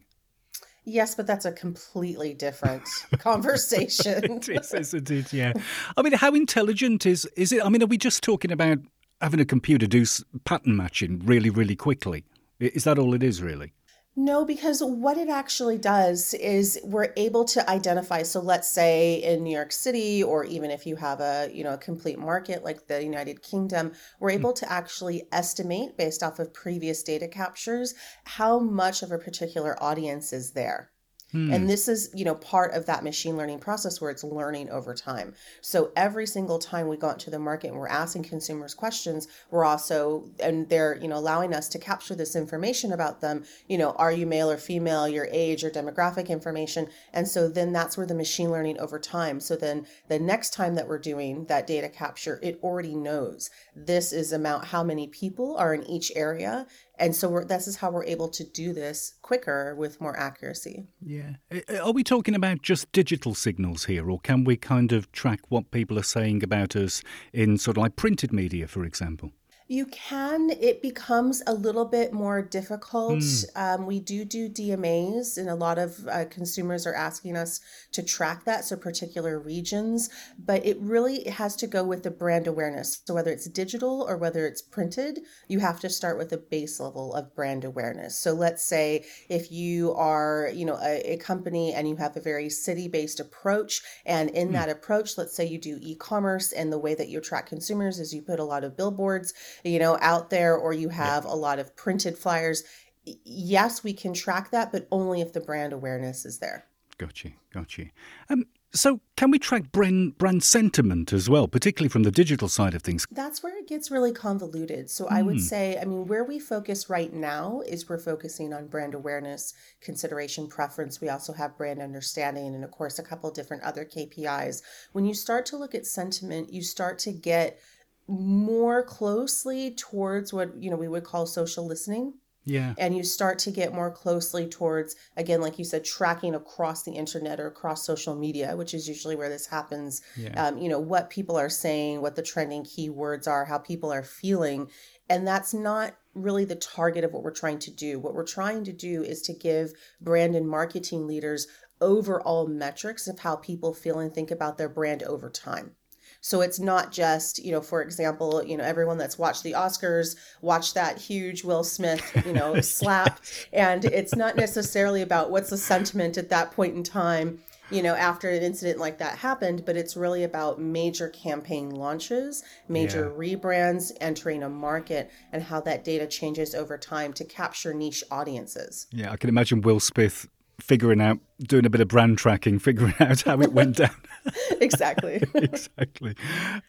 yes 0.85 1.15
but 1.15 1.25
that's 1.25 1.45
a 1.45 1.51
completely 1.51 2.33
different 2.33 2.83
conversation 3.19 4.23
It 4.25 4.49
is, 4.49 4.73
isn't 4.73 5.09
it? 5.09 5.31
Yeah. 5.33 5.53
I 5.95 6.01
mean, 6.01 6.13
how 6.13 6.33
intelligent 6.35 7.05
is 7.05 7.25
is 7.37 7.51
it? 7.51 7.65
I 7.65 7.69
mean, 7.69 7.81
are 7.81 7.87
we 7.87 7.97
just 7.97 8.21
talking 8.23 8.51
about 8.51 8.79
having 9.21 9.39
a 9.39 9.45
computer 9.45 9.87
do 9.87 10.03
pattern 10.43 10.75
matching 10.75 11.21
really, 11.25 11.49
really 11.49 11.75
quickly? 11.77 12.25
Is 12.63 12.83
that 12.85 12.99
all 12.99 13.13
it 13.13 13.23
is, 13.23 13.41
really? 13.41 13.73
No, 14.15 14.45
because 14.45 14.81
what 14.81 15.17
it 15.17 15.27
actually 15.27 15.79
does 15.79 16.35
is 16.35 16.79
we're 16.83 17.13
able 17.17 17.45
to 17.45 17.67
identify. 17.67 18.21
So 18.21 18.39
let's 18.41 18.69
say 18.69 19.15
in 19.15 19.43
New 19.43 19.55
York 19.55 19.71
City, 19.71 20.21
or 20.21 20.45
even 20.45 20.69
if 20.69 20.85
you 20.85 20.95
have 20.97 21.19
a 21.19 21.49
you 21.51 21.63
know 21.63 21.73
a 21.73 21.79
complete 21.79 22.19
market 22.19 22.63
like 22.63 22.87
the 22.87 23.03
United 23.03 23.41
Kingdom, 23.41 23.93
we're 24.19 24.31
hmm. 24.31 24.39
able 24.39 24.53
to 24.53 24.71
actually 24.71 25.23
estimate 25.31 25.97
based 25.97 26.21
off 26.21 26.37
of 26.37 26.53
previous 26.53 27.01
data 27.01 27.27
captures 27.27 27.95
how 28.25 28.59
much 28.59 29.01
of 29.01 29.11
a 29.11 29.17
particular 29.17 29.81
audience 29.81 30.31
is 30.31 30.51
there. 30.51 30.92
Hmm. 31.33 31.51
And 31.51 31.69
this 31.69 31.87
is, 31.87 32.09
you 32.13 32.23
know, 32.23 32.35
part 32.35 32.73
of 32.73 32.85
that 32.85 33.03
machine 33.03 33.35
learning 33.35 33.59
process 33.59 33.99
where 33.99 34.11
it's 34.11 34.23
learning 34.23 34.69
over 34.69 34.93
time. 34.93 35.33
So 35.61 35.91
every 35.95 36.27
single 36.27 36.59
time 36.59 36.87
we 36.87 36.95
go 36.95 37.09
out 37.09 37.19
to 37.19 37.29
the 37.29 37.39
market 37.39 37.71
and 37.71 37.77
we're 37.77 37.87
asking 37.87 38.23
consumers 38.23 38.73
questions, 38.73 39.27
we're 39.51 39.65
also, 39.65 40.29
and 40.39 40.69
they're, 40.69 40.97
you 41.01 41.07
know, 41.07 41.17
allowing 41.17 41.53
us 41.53 41.67
to 41.69 41.79
capture 41.79 42.15
this 42.15 42.35
information 42.35 42.93
about 42.93 43.19
them. 43.19 43.43
You 43.67 43.79
know, 43.79 43.91
are 43.91 44.11
you 44.11 44.25
male 44.25 44.49
or 44.49 44.57
female, 44.57 45.07
your 45.07 45.27
age 45.31 45.63
or 45.63 45.69
demographic 45.69 46.29
information. 46.29 46.87
And 47.13 47.27
so 47.27 47.49
then 47.49 47.73
that's 47.73 47.97
where 47.97 48.05
the 48.05 48.15
machine 48.15 48.51
learning 48.51 48.79
over 48.79 48.99
time. 48.99 49.39
So 49.39 49.55
then 49.55 49.87
the 50.07 50.19
next 50.19 50.53
time 50.53 50.75
that 50.75 50.87
we're 50.87 50.99
doing 50.99 51.45
that 51.45 51.67
data 51.67 51.89
capture, 51.89 52.39
it 52.43 52.59
already 52.63 52.95
knows 52.95 53.49
this 53.75 54.13
is 54.13 54.31
amount 54.31 54.65
how 54.65 54.83
many 54.83 55.07
people 55.07 55.57
are 55.57 55.73
in 55.73 55.83
each 55.83 56.11
area. 56.15 56.67
And 56.99 57.15
so 57.15 57.27
we're, 57.27 57.45
this 57.45 57.67
is 57.67 57.77
how 57.77 57.89
we're 57.89 58.05
able 58.05 58.29
to 58.29 58.43
do 58.43 58.71
this 58.71 59.15
quicker 59.21 59.75
with 59.75 59.99
more 59.99 60.15
accuracy. 60.17 60.85
Yeah. 61.01 61.33
Are 61.81 61.91
we 61.91 62.03
talking 62.03 62.35
about 62.35 62.61
just 62.61 62.91
digital 62.91 63.33
signals 63.33 63.85
here, 63.85 64.09
or 64.09 64.19
can 64.19 64.43
we 64.43 64.57
kind 64.57 64.91
of 64.91 65.11
track 65.11 65.39
what 65.49 65.71
people 65.71 65.97
are 65.97 66.03
saying 66.03 66.43
about 66.43 66.75
us 66.75 67.01
in 67.33 67.57
sort 67.57 67.77
of 67.77 67.83
like 67.83 67.95
printed 67.95 68.31
media, 68.31 68.67
for 68.67 68.85
example? 68.85 69.31
You 69.67 69.85
can. 69.85 70.49
It 70.49 70.81
becomes 70.81 71.41
a 71.47 71.53
little 71.53 71.85
bit 71.85 72.11
more 72.11 72.41
difficult. 72.41 73.23
Um, 73.55 73.85
we 73.85 73.99
do 73.99 74.25
do 74.25 74.49
DMAs, 74.49 75.37
and 75.37 75.49
a 75.49 75.55
lot 75.55 75.77
of 75.77 76.05
uh, 76.07 76.25
consumers 76.25 76.85
are 76.85 76.93
asking 76.93 77.37
us 77.37 77.61
to 77.93 78.03
track 78.03 78.43
that, 78.43 78.65
so 78.65 78.75
particular 78.75 79.39
regions. 79.39 80.09
But 80.37 80.65
it 80.65 80.77
really 80.81 81.23
has 81.29 81.55
to 81.57 81.67
go 81.67 81.83
with 81.83 82.03
the 82.03 82.11
brand 82.11 82.45
awareness. 82.45 83.01
So 83.05 83.13
whether 83.13 83.31
it's 83.31 83.47
digital 83.47 84.05
or 84.07 84.17
whether 84.17 84.45
it's 84.45 84.61
printed, 84.61 85.21
you 85.47 85.59
have 85.59 85.79
to 85.79 85.89
start 85.89 86.17
with 86.17 86.33
a 86.33 86.37
base 86.37 86.79
level 86.79 87.13
of 87.13 87.33
brand 87.33 87.63
awareness. 87.63 88.17
So 88.17 88.33
let's 88.33 88.63
say 88.63 89.05
if 89.29 89.51
you 89.51 89.93
are, 89.93 90.49
you 90.53 90.65
know, 90.65 90.77
a, 90.81 91.13
a 91.13 91.17
company 91.17 91.73
and 91.73 91.87
you 91.87 91.95
have 91.95 92.17
a 92.17 92.21
very 92.21 92.49
city-based 92.49 93.19
approach, 93.21 93.81
and 94.05 94.29
in 94.31 94.51
that 94.51 94.69
approach, 94.69 95.17
let's 95.17 95.35
say 95.35 95.45
you 95.45 95.57
do 95.57 95.79
e-commerce, 95.81 96.51
and 96.51 96.71
the 96.71 96.77
way 96.79 96.95
that 96.95 97.07
you 97.07 97.19
attract 97.19 97.47
consumers 97.47 97.99
is 97.99 98.13
you 98.13 98.21
put 98.21 98.39
a 98.39 98.43
lot 98.43 98.65
of 98.65 98.75
billboards 98.75 99.33
you 99.63 99.79
know, 99.79 99.97
out 100.01 100.29
there, 100.29 100.55
or 100.55 100.73
you 100.73 100.89
have 100.89 101.25
a 101.25 101.35
lot 101.35 101.59
of 101.59 101.75
printed 101.75 102.17
flyers. 102.17 102.63
Yes, 103.05 103.83
we 103.83 103.93
can 103.93 104.13
track 104.13 104.51
that, 104.51 104.71
but 104.71 104.87
only 104.91 105.21
if 105.21 105.33
the 105.33 105.41
brand 105.41 105.73
awareness 105.73 106.25
is 106.25 106.39
there. 106.39 106.65
Got 106.97 107.23
you, 107.23 107.31
got 107.51 107.77
you. 107.77 107.89
Um, 108.29 108.45
so, 108.75 109.01
can 109.17 109.29
we 109.29 109.37
track 109.37 109.71
brand 109.71 110.17
brand 110.17 110.43
sentiment 110.43 111.13
as 111.13 111.29
well, 111.29 111.47
particularly 111.47 111.89
from 111.89 112.01
the 112.03 112.11
digital 112.11 112.47
side 112.47 112.73
of 112.73 112.81
things? 112.81 113.05
That's 113.11 113.43
where 113.43 113.55
it 113.55 113.67
gets 113.67 113.91
really 113.91 114.11
convoluted. 114.11 114.89
So 114.89 115.07
I 115.07 115.21
would 115.21 115.41
say, 115.41 115.77
I 115.79 115.85
mean, 115.85 116.07
where 116.07 116.23
we 116.23 116.39
focus 116.39 116.89
right 116.89 117.13
now 117.13 117.61
is 117.67 117.87
we're 117.87 117.99
focusing 117.99 118.51
on 118.51 118.67
brand 118.67 118.95
awareness, 118.95 119.53
consideration, 119.79 120.47
preference. 120.47 120.99
We 120.99 121.09
also 121.09 121.33
have 121.33 121.55
brand 121.55 121.83
understanding, 121.83 122.55
and 122.55 122.63
of 122.63 122.71
course, 122.71 122.97
a 122.97 123.03
couple 123.03 123.29
different 123.29 123.61
other 123.61 123.85
KPIs. 123.85 124.63
When 124.91 125.05
you 125.05 125.13
start 125.13 125.45
to 125.47 125.57
look 125.57 125.75
at 125.75 125.85
sentiment, 125.85 126.51
you 126.51 126.63
start 126.63 126.97
to 126.99 127.11
get 127.11 127.59
more 128.07 128.83
closely 128.83 129.71
towards 129.71 130.33
what 130.33 130.55
you 130.61 130.69
know 130.69 130.75
we 130.75 130.87
would 130.87 131.03
call 131.03 131.25
social 131.25 131.65
listening. 131.65 132.13
Yeah, 132.45 132.73
and 132.77 132.95
you 132.95 133.03
start 133.03 133.39
to 133.39 133.51
get 133.51 133.73
more 133.73 133.89
closely 133.89 134.47
towards 134.47 134.97
again 135.15 135.39
like 135.39 135.57
you 135.57 135.63
said 135.63 135.85
tracking 135.85 136.35
across 136.35 136.83
the 136.83 136.91
internet 136.91 137.39
or 137.39 137.47
across 137.47 137.85
social 137.85 138.15
media 138.15 138.57
which 138.57 138.73
is 138.73 138.85
usually 138.87 139.15
where 139.15 139.29
this 139.29 139.47
happens. 139.47 140.01
Yeah. 140.17 140.47
um, 140.47 140.57
you 140.57 140.67
know 140.67 140.79
what 140.79 141.09
people 141.09 141.37
are 141.37 141.49
saying 141.49 142.01
what 142.01 142.17
the 142.17 142.21
trending 142.21 142.63
keywords 142.63 143.27
are 143.27 143.45
how 143.45 143.59
people 143.59 143.93
are 143.93 144.03
feeling. 144.03 144.69
And 145.09 145.27
that's 145.27 145.53
not 145.53 145.95
really 146.13 146.45
the 146.45 146.55
target 146.55 147.03
of 147.03 147.11
what 147.11 147.23
we're 147.23 147.31
trying 147.31 147.59
to 147.59 147.71
do. 147.71 147.99
What 147.99 148.13
we're 148.13 148.25
trying 148.25 148.63
to 148.65 148.73
do 148.73 149.03
is 149.03 149.21
to 149.23 149.33
give 149.33 149.73
brand 150.01 150.35
and 150.35 150.47
marketing 150.47 151.07
leaders 151.07 151.47
overall 151.81 152.47
metrics 152.47 153.07
of 153.07 153.19
how 153.19 153.35
people 153.35 153.73
feel 153.73 153.99
and 153.99 154.13
think 154.13 154.31
about 154.31 154.57
their 154.57 154.69
brand 154.69 155.03
over 155.03 155.29
time 155.29 155.75
so 156.23 156.39
it's 156.39 156.57
not 156.57 156.93
just, 156.93 157.43
you 157.43 157.51
know, 157.51 157.59
for 157.59 157.81
example, 157.81 158.41
you 158.45 158.55
know, 158.55 158.63
everyone 158.63 158.97
that's 158.97 159.19
watched 159.19 159.43
the 159.43 159.51
Oscars 159.51 160.15
watched 160.41 160.73
that 160.73 160.97
huge 160.97 161.43
Will 161.43 161.65
Smith, 161.65 162.23
you 162.25 162.31
know, 162.31 162.53
oh 162.55 162.61
slap. 162.61 163.19
And 163.51 163.83
it's 163.83 164.15
not 164.15 164.37
necessarily 164.37 165.01
about 165.01 165.31
what's 165.31 165.49
the 165.49 165.57
sentiment 165.57 166.17
at 166.17 166.29
that 166.29 166.51
point 166.51 166.75
in 166.77 166.83
time, 166.83 167.39
you 167.69 167.83
know, 167.83 167.93
after 167.93 168.29
an 168.29 168.41
incident 168.41 168.79
like 168.79 168.99
that 168.99 169.17
happened, 169.17 169.65
but 169.65 169.75
it's 169.75 169.97
really 169.97 170.23
about 170.23 170.61
major 170.61 171.09
campaign 171.09 171.71
launches, 171.71 172.41
major 172.69 173.11
rebrands, 173.11 173.91
entering 173.99 174.43
a 174.43 174.49
market, 174.49 175.11
and 175.33 175.43
how 175.43 175.59
that 175.59 175.83
data 175.83 176.07
changes 176.07 176.55
over 176.55 176.77
time 176.77 177.11
to 177.13 177.25
capture 177.25 177.73
niche 177.73 178.01
audiences. 178.09 178.87
yeah. 178.91 179.11
I 179.11 179.17
can 179.17 179.27
imagine 179.27 179.59
Will 179.59 179.81
Smith 179.81 180.29
figuring 180.59 181.01
out, 181.01 181.19
doing 181.39 181.65
a 181.65 181.69
bit 181.69 181.81
of 181.81 181.87
brand 181.87 182.17
tracking, 182.17 182.59
figuring 182.69 182.95
out 182.99 183.21
how 183.21 183.41
it 183.41 183.53
went 183.53 183.77
down. 183.77 183.95
exactly. 184.61 185.21
exactly. 185.35 186.15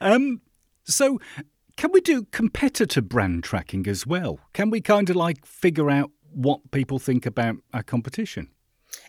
Um, 0.00 0.40
so, 0.84 1.20
can 1.76 1.90
we 1.92 2.00
do 2.00 2.24
competitor 2.24 3.02
brand 3.02 3.42
tracking 3.42 3.86
as 3.86 4.06
well? 4.06 4.38
Can 4.52 4.70
we 4.70 4.80
kind 4.80 5.10
of 5.10 5.16
like 5.16 5.44
figure 5.44 5.90
out 5.90 6.10
what 6.32 6.70
people 6.70 6.98
think 6.98 7.26
about 7.26 7.56
our 7.72 7.82
competition? 7.82 8.50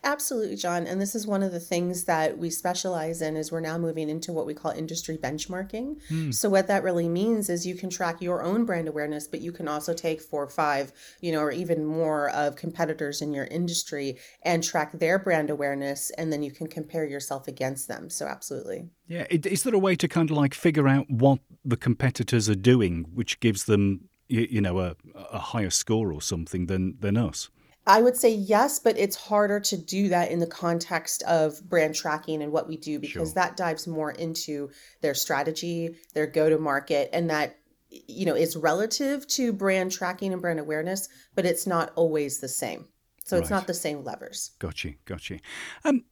Absolutely, 0.04 0.56
John. 0.56 0.88
And 0.88 1.02
this 1.02 1.16
is 1.16 1.26
one 1.26 1.44
of 1.44 1.52
the 1.52 1.60
things 1.60 2.06
that 2.06 2.38
we 2.38 2.50
specialize 2.50 3.22
in 3.22 3.36
is 3.36 3.52
we're 3.52 3.60
now 3.60 3.78
moving 3.78 4.10
into 4.10 4.34
what 4.34 4.46
we 4.46 4.54
call 4.54 4.72
industry 4.72 5.18
benchmarking. 5.18 6.00
Mm. 6.10 6.34
So 6.34 6.50
what 6.50 6.68
that 6.68 6.84
really 6.84 7.10
means 7.10 7.50
is 7.50 7.66
you 7.66 7.76
can 7.76 7.90
track 7.90 8.22
your 8.22 8.44
own 8.44 8.66
brand 8.66 8.88
awareness, 8.88 9.28
but 9.28 9.42
you 9.42 9.52
can 9.52 9.68
also 9.68 9.94
take 9.94 10.22
four 10.22 10.44
or 10.44 10.50
five, 10.50 10.92
you 11.22 11.32
know, 11.32 11.40
or 11.40 11.52
even 11.52 11.86
more 11.86 12.30
of 12.30 12.56
competitors 12.56 13.22
in 13.22 13.34
your 13.34 13.46
industry 13.46 14.18
and 14.44 14.64
track 14.64 14.92
their 14.94 15.20
brand 15.20 15.50
awareness 15.50 16.12
and 16.12 16.32
then 16.32 16.44
you 16.44 16.52
can 16.52 16.68
compare 16.68 17.06
yourself 17.06 17.48
against 17.48 17.88
them. 17.88 18.10
So 18.10 18.28
absolutely. 18.28 18.90
Yeah, 19.08 19.26
is 19.30 19.64
there 19.64 19.76
a 19.76 19.80
way 19.80 19.96
to 19.96 20.08
kind 20.08 20.30
of 20.30 20.38
like 20.38 20.54
figure 20.54 20.88
out 20.88 21.10
what 21.10 21.40
the 21.64 21.78
competitors 21.78 22.50
are 22.50 22.56
doing 22.56 23.06
which 23.14 23.40
gives 23.40 23.66
them 23.66 24.10
you, 24.28 24.62
know 24.62 24.80
a, 24.80 24.96
a 25.32 25.40
higher 25.40 25.70
score 25.70 26.12
or 26.12 26.22
something 26.22 26.68
than 26.68 26.96
than 27.00 27.18
us? 27.18 27.50
I 27.88 28.02
would 28.02 28.18
say 28.18 28.34
yes, 28.34 28.80
but 28.80 28.98
it's 28.98 29.16
harder 29.16 29.60
to 29.60 29.78
do 29.78 30.10
that 30.10 30.32
in 30.32 30.40
the 30.40 30.48
context 30.48 31.22
of 31.24 31.62
brand 31.70 31.94
tracking 31.96 32.42
and 32.42 32.52
what 32.52 32.68
we 32.68 32.78
do 32.78 33.00
because 33.00 33.30
sure. 33.30 33.36
that 33.36 33.58
dives 33.58 33.88
more 33.88 34.12
into 34.12 34.72
their 35.02 35.14
strategy, 35.14 35.96
their 36.14 36.26
go 36.26 36.50
to 36.50 36.58
market, 36.58 37.10
and 37.14 37.30
that 37.30 37.58
you 37.90 38.26
know 38.26 38.36
is 38.36 38.56
relative 38.56 39.28
to 39.28 39.54
brand 39.54 39.92
tracking 39.92 40.34
and 40.34 40.42
brand 40.42 40.60
awareness, 40.60 41.10
but 41.36 41.46
it's 41.46 41.68
not 41.68 41.92
always 41.96 42.40
the 42.40 42.48
same. 42.48 42.88
So 43.24 43.38
right. 43.38 43.42
it's 43.42 43.50
not 43.50 43.68
the 43.68 43.74
same 43.74 44.04
levers. 44.04 44.52
Got 44.60 44.84
you, 44.84 44.96
got 45.06 45.30
you. 45.30 45.40
Um, 45.84 46.04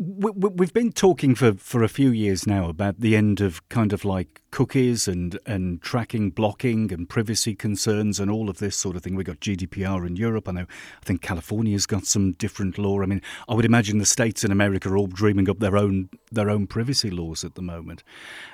We've 0.00 0.72
been 0.72 0.92
talking 0.92 1.34
for, 1.34 1.54
for 1.54 1.82
a 1.82 1.88
few 1.88 2.10
years 2.10 2.46
now 2.46 2.68
about 2.68 3.00
the 3.00 3.16
end 3.16 3.40
of 3.40 3.68
kind 3.68 3.92
of 3.92 4.04
like 4.04 4.40
cookies 4.52 5.08
and, 5.08 5.36
and 5.44 5.82
tracking, 5.82 6.30
blocking, 6.30 6.92
and 6.92 7.08
privacy 7.08 7.56
concerns, 7.56 8.20
and 8.20 8.30
all 8.30 8.48
of 8.48 8.58
this 8.58 8.76
sort 8.76 8.94
of 8.94 9.02
thing. 9.02 9.16
We've 9.16 9.26
got 9.26 9.40
GDPR 9.40 10.06
in 10.06 10.14
Europe. 10.14 10.48
I 10.48 10.52
know. 10.52 10.66
I 11.02 11.04
think 11.04 11.20
California's 11.20 11.84
got 11.84 12.06
some 12.06 12.32
different 12.32 12.78
law. 12.78 13.02
I 13.02 13.06
mean, 13.06 13.22
I 13.48 13.54
would 13.54 13.64
imagine 13.64 13.98
the 13.98 14.06
states 14.06 14.44
in 14.44 14.52
America 14.52 14.88
are 14.88 14.96
all 14.96 15.08
dreaming 15.08 15.50
up 15.50 15.58
their 15.58 15.76
own 15.76 16.10
their 16.30 16.48
own 16.48 16.68
privacy 16.68 17.10
laws 17.10 17.42
at 17.42 17.56
the 17.56 17.62
moment. 17.62 18.04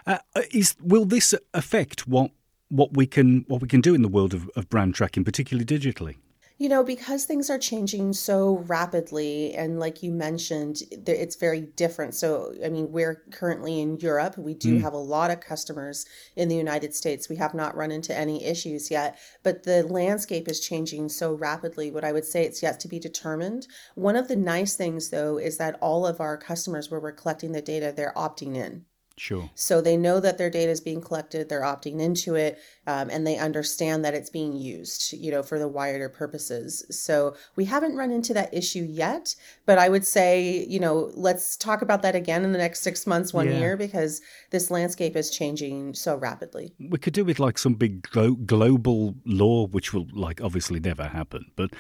Uh, 0.07 0.19
is 0.51 0.77
will 0.81 1.05
this 1.05 1.35
affect 1.53 2.09
what 2.09 2.31
what 2.71 2.97
we 2.97 3.07
can 3.07 3.45
what 3.49 3.61
we 3.61 3.69
can 3.69 3.83
do 3.83 3.95
in 3.95 4.01
the 4.01 4.09
world 4.09 4.33
of, 4.33 4.51
of 4.57 4.71
brand 4.71 4.95
tracking, 4.95 5.25
particularly 5.25 5.67
digitally? 5.67 6.17
You 6.57 6.69
know, 6.69 6.85
because 6.85 7.25
things 7.25 7.51
are 7.51 7.59
changing 7.59 8.13
so 8.13 8.59
rapidly, 8.69 9.55
and 9.55 9.81
like 9.81 10.05
you 10.05 10.13
mentioned, 10.13 10.83
it's 11.05 11.35
very 11.35 11.63
different. 11.63 12.15
So, 12.15 12.55
I 12.65 12.69
mean, 12.69 12.93
we're 12.93 13.25
currently 13.33 13.81
in 13.81 13.97
Europe. 13.99 14.39
We 14.39 14.55
do 14.55 14.79
mm. 14.79 14.81
have 14.83 14.93
a 14.93 14.99
lot 14.99 15.33
of 15.33 15.41
customers 15.41 16.07
in 16.37 16.49
the 16.49 16.55
United 16.55 16.95
States. 16.95 17.29
We 17.29 17.35
have 17.37 17.55
not 17.55 17.77
run 17.77 17.91
into 17.91 18.17
any 18.17 18.45
issues 18.45 18.89
yet, 18.89 19.19
but 19.43 19.65
the 19.65 19.83
landscape 19.83 20.47
is 20.47 20.61
changing 20.61 21.09
so 21.09 21.33
rapidly. 21.35 21.91
What 21.91 22.05
I 22.05 22.13
would 22.13 22.25
say 22.25 22.45
it's 22.45 22.63
yet 22.63 22.79
to 22.81 22.89
be 22.89 23.01
determined. 23.01 23.67
One 23.97 24.15
of 24.15 24.29
the 24.29 24.37
nice 24.37 24.77
things, 24.77 25.11
though, 25.11 25.39
is 25.39 25.59
that 25.59 25.77
all 25.81 26.07
of 26.07 26.21
our 26.21 26.37
customers, 26.37 26.89
where 26.89 27.01
we're 27.01 27.11
collecting 27.11 27.51
the 27.51 27.63
data, 27.63 27.93
they're 27.95 28.15
opting 28.17 28.55
in. 28.55 28.85
Sure. 29.17 29.49
So 29.55 29.81
they 29.81 29.97
know 29.97 30.19
that 30.19 30.39
their 30.39 30.51
data 30.51 30.73
is 30.73 30.81
being 30.81 31.01
collected, 31.01 31.49
they're 31.49 31.63
opting 31.63 32.01
into 32.01 32.35
it, 32.35 32.59
um, 32.87 33.11
and 33.11 33.25
they 33.25 33.37
understand 33.37 34.05
that 34.05 34.13
it's 34.13 34.29
being 34.29 34.57
used, 34.57 35.13
you 35.13 35.31
know, 35.31 35.43
for 35.43 35.59
the 35.59 35.69
wider 35.69 36.09
purposes. 36.09 36.85
So 36.91 37.37
we 37.55 37.65
haven't 37.67 37.97
run 37.97 38.11
into 38.11 38.35
that 38.35 38.53
issue 38.53 38.83
yet, 38.83 39.37
but 39.67 39.79
I 39.79 39.89
would 39.89 40.05
say, 40.05 40.67
you 40.69 40.81
know, 40.81 41.13
let's 41.15 41.57
talk 41.57 41.81
about 41.81 42.03
that 42.03 42.17
again 42.17 42.45
in 42.45 42.51
the 42.51 42.59
next 42.59 42.81
six 42.81 43.07
months, 43.07 43.33
one 43.33 43.49
yeah. 43.49 43.59
year, 43.59 43.77
because 43.77 44.21
this 44.51 44.71
landscape 44.71 45.15
is 45.15 45.31
changing 45.31 45.95
so 45.95 46.17
rapidly. 46.17 46.75
We 46.81 46.99
could 46.99 47.13
do 47.15 47.25
with 47.25 47.39
like 47.39 47.57
some 47.57 47.75
big 47.75 48.03
glo- 48.11 48.35
global 48.35 49.15
law, 49.25 49.69
which 49.69 49.93
will 49.93 50.09
like 50.13 50.41
obviously 50.41 50.81
never 50.81 51.05
happen, 51.05 51.47
but 51.55 51.71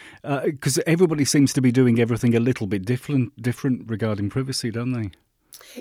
because 0.45 0.79
uh, 0.79 0.83
everybody 0.87 1.25
seems 1.25 1.53
to 1.55 1.61
be 1.61 1.73
doing 1.73 1.99
everything 1.99 2.37
a 2.37 2.41
little 2.41 2.69
bit 2.69 2.85
different, 2.85 3.43
different 3.43 3.91
regarding 3.91 4.31
privacy, 4.31 4.71
don't 4.71 4.93
they? 4.93 5.11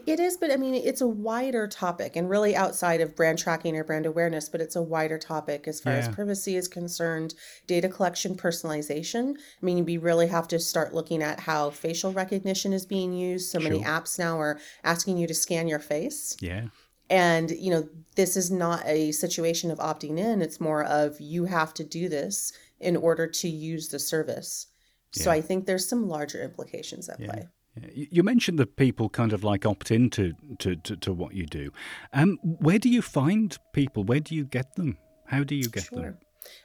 It 0.05 0.19
is, 0.19 0.37
but 0.37 0.51
I 0.51 0.57
mean, 0.57 0.73
it's 0.73 1.01
a 1.01 1.07
wider 1.07 1.67
topic 1.67 2.15
and 2.15 2.29
really 2.29 2.55
outside 2.55 3.01
of 3.01 3.15
brand 3.15 3.39
tracking 3.39 3.75
or 3.75 3.83
brand 3.83 4.05
awareness, 4.05 4.49
but 4.49 4.61
it's 4.61 4.75
a 4.75 4.81
wider 4.81 5.17
topic 5.17 5.67
as 5.67 5.79
far 5.79 5.93
yeah. 5.93 5.99
as 5.99 6.09
privacy 6.09 6.55
is 6.55 6.67
concerned, 6.67 7.33
data 7.67 7.89
collection, 7.89 8.35
personalization. 8.35 9.35
I 9.35 9.65
mean, 9.65 9.85
we 9.85 9.97
really 9.97 10.27
have 10.27 10.47
to 10.49 10.59
start 10.59 10.93
looking 10.93 11.21
at 11.21 11.41
how 11.41 11.69
facial 11.69 12.11
recognition 12.13 12.73
is 12.73 12.85
being 12.85 13.13
used. 13.13 13.51
So 13.51 13.59
sure. 13.59 13.69
many 13.69 13.83
apps 13.83 14.17
now 14.17 14.39
are 14.39 14.59
asking 14.83 15.17
you 15.17 15.27
to 15.27 15.33
scan 15.33 15.67
your 15.67 15.79
face. 15.79 16.37
Yeah. 16.39 16.67
And, 17.09 17.51
you 17.51 17.69
know, 17.69 17.87
this 18.15 18.35
is 18.37 18.49
not 18.49 18.83
a 18.85 19.11
situation 19.11 19.69
of 19.69 19.77
opting 19.79 20.17
in, 20.17 20.41
it's 20.41 20.59
more 20.59 20.83
of 20.83 21.19
you 21.19 21.45
have 21.45 21.73
to 21.75 21.83
do 21.83 22.09
this 22.09 22.53
in 22.79 22.95
order 22.95 23.27
to 23.27 23.47
use 23.47 23.89
the 23.89 23.99
service. 23.99 24.67
Yeah. 25.15 25.23
So 25.23 25.31
I 25.31 25.41
think 25.41 25.65
there's 25.65 25.87
some 25.87 26.07
larger 26.07 26.41
implications 26.41 27.09
at 27.09 27.19
yeah. 27.19 27.27
play. 27.27 27.47
You 27.75 28.23
mentioned 28.23 28.59
that 28.59 28.75
people 28.75 29.09
kind 29.09 29.33
of 29.33 29.43
like 29.43 29.65
opt 29.65 29.89
into 29.89 30.33
to, 30.59 30.75
to, 30.75 30.95
to 30.97 31.13
what 31.13 31.33
you 31.33 31.45
do. 31.45 31.71
Um, 32.13 32.37
where 32.43 32.77
do 32.77 32.89
you 32.89 33.01
find 33.01 33.57
people? 33.73 34.03
Where 34.03 34.19
do 34.19 34.35
you 34.35 34.45
get 34.45 34.75
them? 34.75 34.97
How 35.25 35.43
do 35.43 35.55
you 35.55 35.69
get 35.69 35.85
sure. 35.85 36.01
them? 36.01 36.17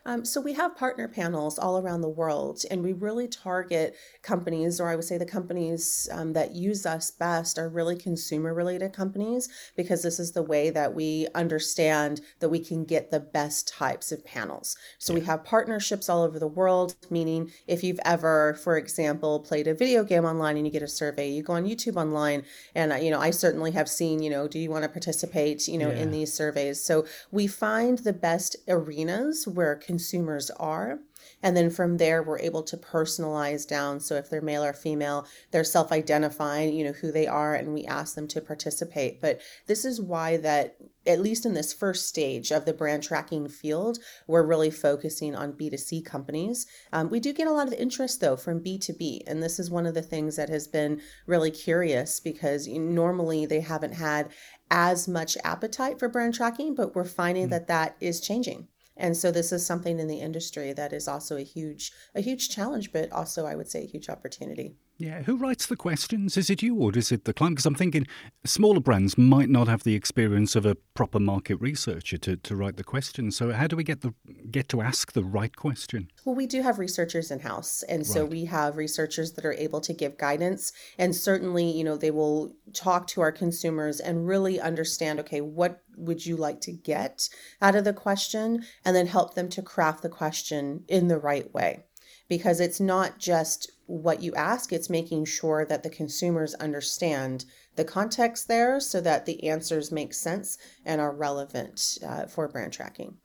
Um, 0.04 0.24
so 0.24 0.40
we 0.40 0.54
have 0.54 0.76
partner 0.76 1.08
panels 1.08 1.58
all 1.58 1.78
around 1.78 2.00
the 2.00 2.08
world, 2.08 2.62
and 2.70 2.82
we 2.82 2.92
really 2.92 3.28
target 3.28 3.96
companies, 4.22 4.80
or 4.80 4.88
I 4.88 4.96
would 4.96 5.04
say 5.04 5.18
the 5.18 5.26
companies 5.26 6.08
um, 6.12 6.32
that 6.32 6.54
use 6.54 6.86
us 6.86 7.10
best 7.10 7.58
are 7.58 7.68
really 7.68 7.96
consumer 7.96 8.54
related 8.54 8.92
companies 8.92 9.48
because 9.76 10.02
this 10.02 10.18
is 10.18 10.32
the 10.32 10.42
way 10.42 10.70
that 10.70 10.94
we 10.94 11.28
understand 11.34 12.20
that 12.40 12.48
we 12.48 12.58
can 12.58 12.84
get 12.84 13.10
the 13.10 13.20
best 13.20 13.68
types 13.68 14.12
of 14.12 14.24
panels. 14.24 14.76
So 14.98 15.12
yeah. 15.12 15.20
we 15.20 15.26
have 15.26 15.44
partnerships 15.44 16.08
all 16.08 16.22
over 16.22 16.38
the 16.38 16.46
world, 16.46 16.96
meaning 17.10 17.50
if 17.66 17.84
you've 17.84 18.00
ever, 18.04 18.54
for 18.62 18.76
example, 18.76 19.40
played 19.40 19.66
a 19.66 19.74
video 19.74 20.04
game 20.04 20.24
online 20.24 20.56
and 20.56 20.66
you 20.66 20.72
get 20.72 20.82
a 20.82 20.88
survey, 20.88 21.28
you 21.30 21.42
go 21.42 21.54
on 21.54 21.64
YouTube 21.64 21.96
online, 21.96 22.44
and 22.74 22.92
you 23.02 23.10
know 23.10 23.20
I 23.20 23.30
certainly 23.30 23.72
have 23.72 23.88
seen, 23.88 24.22
you 24.22 24.30
know, 24.30 24.48
do 24.48 24.58
you 24.58 24.70
want 24.70 24.84
to 24.84 24.88
participate, 24.88 25.68
you 25.68 25.78
know, 25.78 25.90
yeah. 25.90 26.02
in 26.02 26.10
these 26.10 26.32
surveys? 26.32 26.82
So 26.82 27.06
we 27.30 27.46
find 27.46 27.98
the 27.98 28.12
best 28.12 28.56
arenas 28.68 29.46
where 29.46 29.67
where 29.68 29.76
consumers 29.76 30.50
are. 30.52 30.98
And 31.42 31.54
then 31.54 31.68
from 31.68 31.98
there, 31.98 32.22
we're 32.22 32.38
able 32.38 32.62
to 32.62 32.76
personalize 32.78 33.68
down. 33.68 34.00
So 34.00 34.14
if 34.14 34.30
they're 34.30 34.40
male 34.40 34.64
or 34.64 34.72
female, 34.72 35.26
they're 35.50 35.62
self 35.62 35.92
identifying, 35.92 36.72
you 36.72 36.84
know, 36.84 36.92
who 36.92 37.12
they 37.12 37.26
are, 37.26 37.54
and 37.54 37.74
we 37.74 37.84
ask 37.84 38.14
them 38.14 38.26
to 38.28 38.40
participate. 38.40 39.20
But 39.20 39.42
this 39.66 39.84
is 39.84 40.00
why 40.00 40.38
that, 40.38 40.76
at 41.06 41.20
least 41.20 41.44
in 41.44 41.52
this 41.52 41.74
first 41.74 42.08
stage 42.08 42.50
of 42.50 42.64
the 42.64 42.72
brand 42.72 43.02
tracking 43.02 43.46
field, 43.46 43.98
we're 44.26 44.46
really 44.46 44.70
focusing 44.70 45.34
on 45.34 45.52
B2C 45.52 46.02
companies. 46.02 46.66
Um, 46.92 47.10
we 47.10 47.20
do 47.20 47.34
get 47.34 47.46
a 47.46 47.52
lot 47.52 47.66
of 47.66 47.74
interest, 47.74 48.20
though, 48.22 48.36
from 48.36 48.64
B2B. 48.64 49.24
And 49.26 49.42
this 49.42 49.58
is 49.58 49.70
one 49.70 49.84
of 49.84 49.94
the 49.94 50.02
things 50.02 50.36
that 50.36 50.48
has 50.48 50.66
been 50.66 51.02
really 51.26 51.50
curious 51.50 52.20
because 52.20 52.66
normally 52.66 53.44
they 53.44 53.60
haven't 53.60 53.94
had 53.94 54.30
as 54.70 55.06
much 55.06 55.36
appetite 55.44 55.98
for 55.98 56.08
brand 56.08 56.34
tracking, 56.34 56.74
but 56.74 56.94
we're 56.94 57.04
finding 57.04 57.48
mm. 57.48 57.50
that 57.50 57.68
that 57.68 57.96
is 58.00 58.20
changing. 58.20 58.68
And 58.98 59.16
so 59.16 59.30
this 59.30 59.52
is 59.52 59.64
something 59.64 60.00
in 60.00 60.08
the 60.08 60.20
industry 60.20 60.72
that 60.74 60.92
is 60.92 61.08
also 61.08 61.36
a 61.36 61.42
huge 61.42 61.92
a 62.14 62.20
huge 62.20 62.50
challenge, 62.50 62.92
but 62.92 63.10
also 63.12 63.46
I 63.46 63.54
would 63.54 63.70
say 63.70 63.84
a 63.84 63.86
huge 63.86 64.08
opportunity. 64.10 64.76
Yeah, 64.98 65.22
who 65.22 65.36
writes 65.36 65.66
the 65.66 65.76
questions? 65.76 66.36
Is 66.36 66.50
it 66.50 66.60
you 66.60 66.74
or 66.74 66.90
is 66.98 67.12
it 67.12 67.24
the 67.24 67.32
client? 67.32 67.54
Because 67.54 67.66
I'm 67.66 67.76
thinking 67.76 68.04
smaller 68.44 68.80
brands 68.80 69.16
might 69.16 69.48
not 69.48 69.68
have 69.68 69.84
the 69.84 69.94
experience 69.94 70.56
of 70.56 70.66
a 70.66 70.74
proper 70.94 71.20
market 71.20 71.60
researcher 71.60 72.18
to, 72.18 72.36
to 72.36 72.56
write 72.56 72.76
the 72.76 72.82
questions. 72.82 73.36
So 73.36 73.52
how 73.52 73.68
do 73.68 73.76
we 73.76 73.84
get 73.84 74.00
the 74.00 74.12
get 74.50 74.68
to 74.70 74.80
ask 74.80 75.12
the 75.12 75.22
right 75.22 75.54
question? 75.54 76.10
Well, 76.24 76.34
we 76.34 76.46
do 76.46 76.62
have 76.62 76.80
researchers 76.80 77.30
in 77.30 77.38
house, 77.38 77.84
and 77.84 78.04
so 78.04 78.22
right. 78.22 78.30
we 78.30 78.44
have 78.46 78.76
researchers 78.76 79.34
that 79.34 79.44
are 79.44 79.52
able 79.52 79.80
to 79.82 79.92
give 79.92 80.18
guidance, 80.18 80.72
and 80.98 81.14
certainly, 81.14 81.70
you 81.70 81.84
know, 81.84 81.96
they 81.96 82.10
will 82.10 82.56
talk 82.74 83.06
to 83.08 83.20
our 83.20 83.30
consumers 83.30 84.00
and 84.00 84.26
really 84.26 84.60
understand. 84.60 85.20
Okay, 85.20 85.40
what 85.40 85.80
would 85.96 86.26
you 86.26 86.36
like 86.36 86.60
to 86.62 86.72
get 86.72 87.28
out 87.62 87.76
of 87.76 87.84
the 87.84 87.92
question, 87.92 88.64
and 88.84 88.96
then 88.96 89.06
help 89.06 89.34
them 89.34 89.48
to 89.50 89.62
craft 89.62 90.02
the 90.02 90.08
question 90.08 90.82
in 90.88 91.06
the 91.06 91.18
right 91.18 91.54
way 91.54 91.84
because 92.28 92.60
it's 92.60 92.80
not 92.80 93.18
just 93.18 93.70
what 93.86 94.22
you 94.22 94.34
ask, 94.34 94.72
it's 94.72 94.90
making 94.90 95.24
sure 95.24 95.64
that 95.64 95.82
the 95.82 95.90
consumers 95.90 96.54
understand 96.54 97.44
the 97.76 97.84
context 97.84 98.48
there 98.48 98.80
so 98.80 99.00
that 99.00 99.24
the 99.24 99.48
answers 99.48 99.90
make 99.90 100.12
sense 100.12 100.58
and 100.84 101.00
are 101.00 101.14
relevant 101.14 101.98
uh, 102.06 102.26
for 102.26 102.48
brand 102.48 102.72
tracking. 102.72 103.16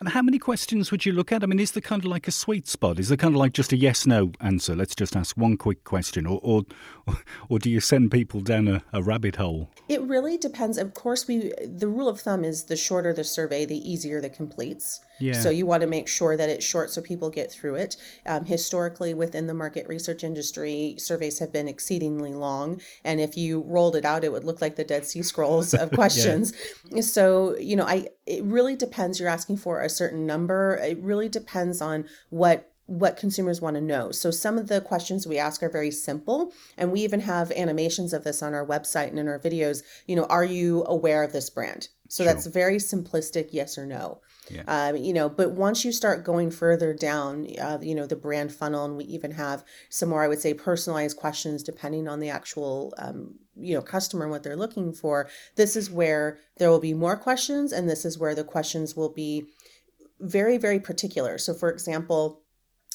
And 0.00 0.08
how 0.08 0.22
many 0.22 0.38
questions 0.38 0.90
would 0.90 1.04
you 1.04 1.12
look 1.12 1.30
at? 1.30 1.42
I 1.42 1.46
mean, 1.46 1.60
is 1.60 1.72
there 1.72 1.82
kind 1.82 2.02
of 2.02 2.10
like 2.10 2.26
a 2.26 2.30
sweet 2.30 2.66
spot? 2.66 2.98
Is 2.98 3.08
there 3.08 3.18
kind 3.18 3.34
of 3.34 3.38
like 3.38 3.52
just 3.52 3.70
a 3.70 3.76
yes 3.76 4.06
no 4.06 4.32
answer? 4.40 4.74
Let's 4.74 4.94
just 4.94 5.14
ask 5.14 5.36
one 5.36 5.58
quick 5.58 5.84
question. 5.84 6.24
Or, 6.24 6.40
or, 6.42 6.62
or 7.50 7.58
do 7.58 7.68
you 7.68 7.80
send 7.80 8.10
people 8.10 8.40
down 8.40 8.66
a, 8.66 8.82
a 8.94 9.02
rabbit 9.02 9.36
hole? 9.36 9.68
It 9.90 10.00
really 10.00 10.38
depends. 10.38 10.78
Of 10.78 10.94
course, 10.94 11.28
we 11.28 11.52
the 11.62 11.86
rule 11.86 12.08
of 12.08 12.18
thumb 12.18 12.44
is 12.44 12.64
the 12.64 12.76
shorter 12.76 13.12
the 13.12 13.24
survey, 13.24 13.66
the 13.66 13.76
easier 13.76 14.22
the 14.22 14.30
completes. 14.30 15.00
Yeah. 15.18 15.34
So 15.34 15.50
you 15.50 15.66
want 15.66 15.82
to 15.82 15.86
make 15.86 16.08
sure 16.08 16.34
that 16.34 16.48
it's 16.48 16.64
short 16.64 16.90
so 16.90 17.02
people 17.02 17.28
get 17.28 17.52
through 17.52 17.74
it. 17.74 17.96
Um, 18.24 18.46
historically, 18.46 19.12
within 19.12 19.46
the 19.48 19.54
market 19.54 19.86
research 19.86 20.24
industry, 20.24 20.94
surveys 20.96 21.38
have 21.40 21.52
been 21.52 21.68
exceedingly 21.68 22.32
long, 22.32 22.80
and 23.04 23.20
if 23.20 23.36
you 23.36 23.60
rolled 23.66 23.96
it 23.96 24.06
out, 24.06 24.24
it 24.24 24.32
would 24.32 24.44
look 24.44 24.62
like 24.62 24.76
the 24.76 24.84
Dead 24.84 25.04
Sea 25.04 25.22
Scrolls 25.22 25.74
of 25.74 25.90
questions. 25.92 26.54
yeah. 26.90 27.02
So 27.02 27.58
you 27.58 27.76
know, 27.76 27.84
I 27.84 28.08
it 28.30 28.44
really 28.44 28.76
depends. 28.76 29.18
You're 29.18 29.28
asking 29.28 29.56
for 29.56 29.80
a 29.80 29.88
certain 29.88 30.24
number. 30.24 30.78
It 30.82 30.98
really 30.98 31.28
depends 31.28 31.80
on 31.80 32.06
what 32.30 32.66
what 32.86 33.16
consumers 33.16 33.60
want 33.60 33.76
to 33.76 33.80
know. 33.80 34.10
So 34.10 34.32
some 34.32 34.58
of 34.58 34.66
the 34.66 34.80
questions 34.80 35.24
we 35.24 35.38
ask 35.38 35.62
are 35.62 35.70
very 35.70 35.92
simple 35.92 36.52
and 36.76 36.90
we 36.90 37.02
even 37.02 37.20
have 37.20 37.52
animations 37.52 38.12
of 38.12 38.24
this 38.24 38.42
on 38.42 38.52
our 38.52 38.66
website 38.66 39.10
and 39.10 39.18
in 39.18 39.28
our 39.28 39.38
videos. 39.38 39.84
You 40.08 40.16
know, 40.16 40.24
are 40.24 40.44
you 40.44 40.84
aware 40.88 41.22
of 41.22 41.32
this 41.32 41.50
brand? 41.50 41.86
So 42.08 42.24
sure. 42.24 42.32
that's 42.32 42.46
very 42.46 42.78
simplistic 42.78 43.50
yes 43.52 43.78
or 43.78 43.86
no. 43.86 44.20
Yeah. 44.50 44.62
Um, 44.66 44.96
you 44.96 45.12
know, 45.12 45.28
but 45.28 45.52
once 45.52 45.84
you 45.84 45.92
start 45.92 46.24
going 46.24 46.50
further 46.50 46.92
down, 46.92 47.46
uh, 47.60 47.78
you 47.80 47.94
know, 47.94 48.06
the 48.06 48.16
brand 48.16 48.52
funnel, 48.52 48.84
and 48.84 48.96
we 48.96 49.04
even 49.04 49.30
have 49.30 49.62
some 49.88 50.08
more, 50.08 50.24
I 50.24 50.28
would 50.28 50.40
say, 50.40 50.52
personalized 50.52 51.16
questions 51.16 51.62
depending 51.62 52.08
on 52.08 52.18
the 52.18 52.30
actual, 52.30 52.92
um, 52.98 53.36
you 53.60 53.74
know, 53.74 53.82
customer 53.82 54.24
and 54.24 54.30
what 54.30 54.42
they're 54.42 54.56
looking 54.56 54.92
for. 54.92 55.28
This 55.56 55.76
is 55.76 55.90
where 55.90 56.38
there 56.58 56.70
will 56.70 56.80
be 56.80 56.94
more 56.94 57.16
questions, 57.16 57.72
and 57.72 57.88
this 57.88 58.04
is 58.04 58.18
where 58.18 58.34
the 58.34 58.44
questions 58.44 58.96
will 58.96 59.12
be 59.12 59.46
very, 60.20 60.58
very 60.58 60.80
particular. 60.80 61.38
So, 61.38 61.54
for 61.54 61.70
example, 61.70 62.42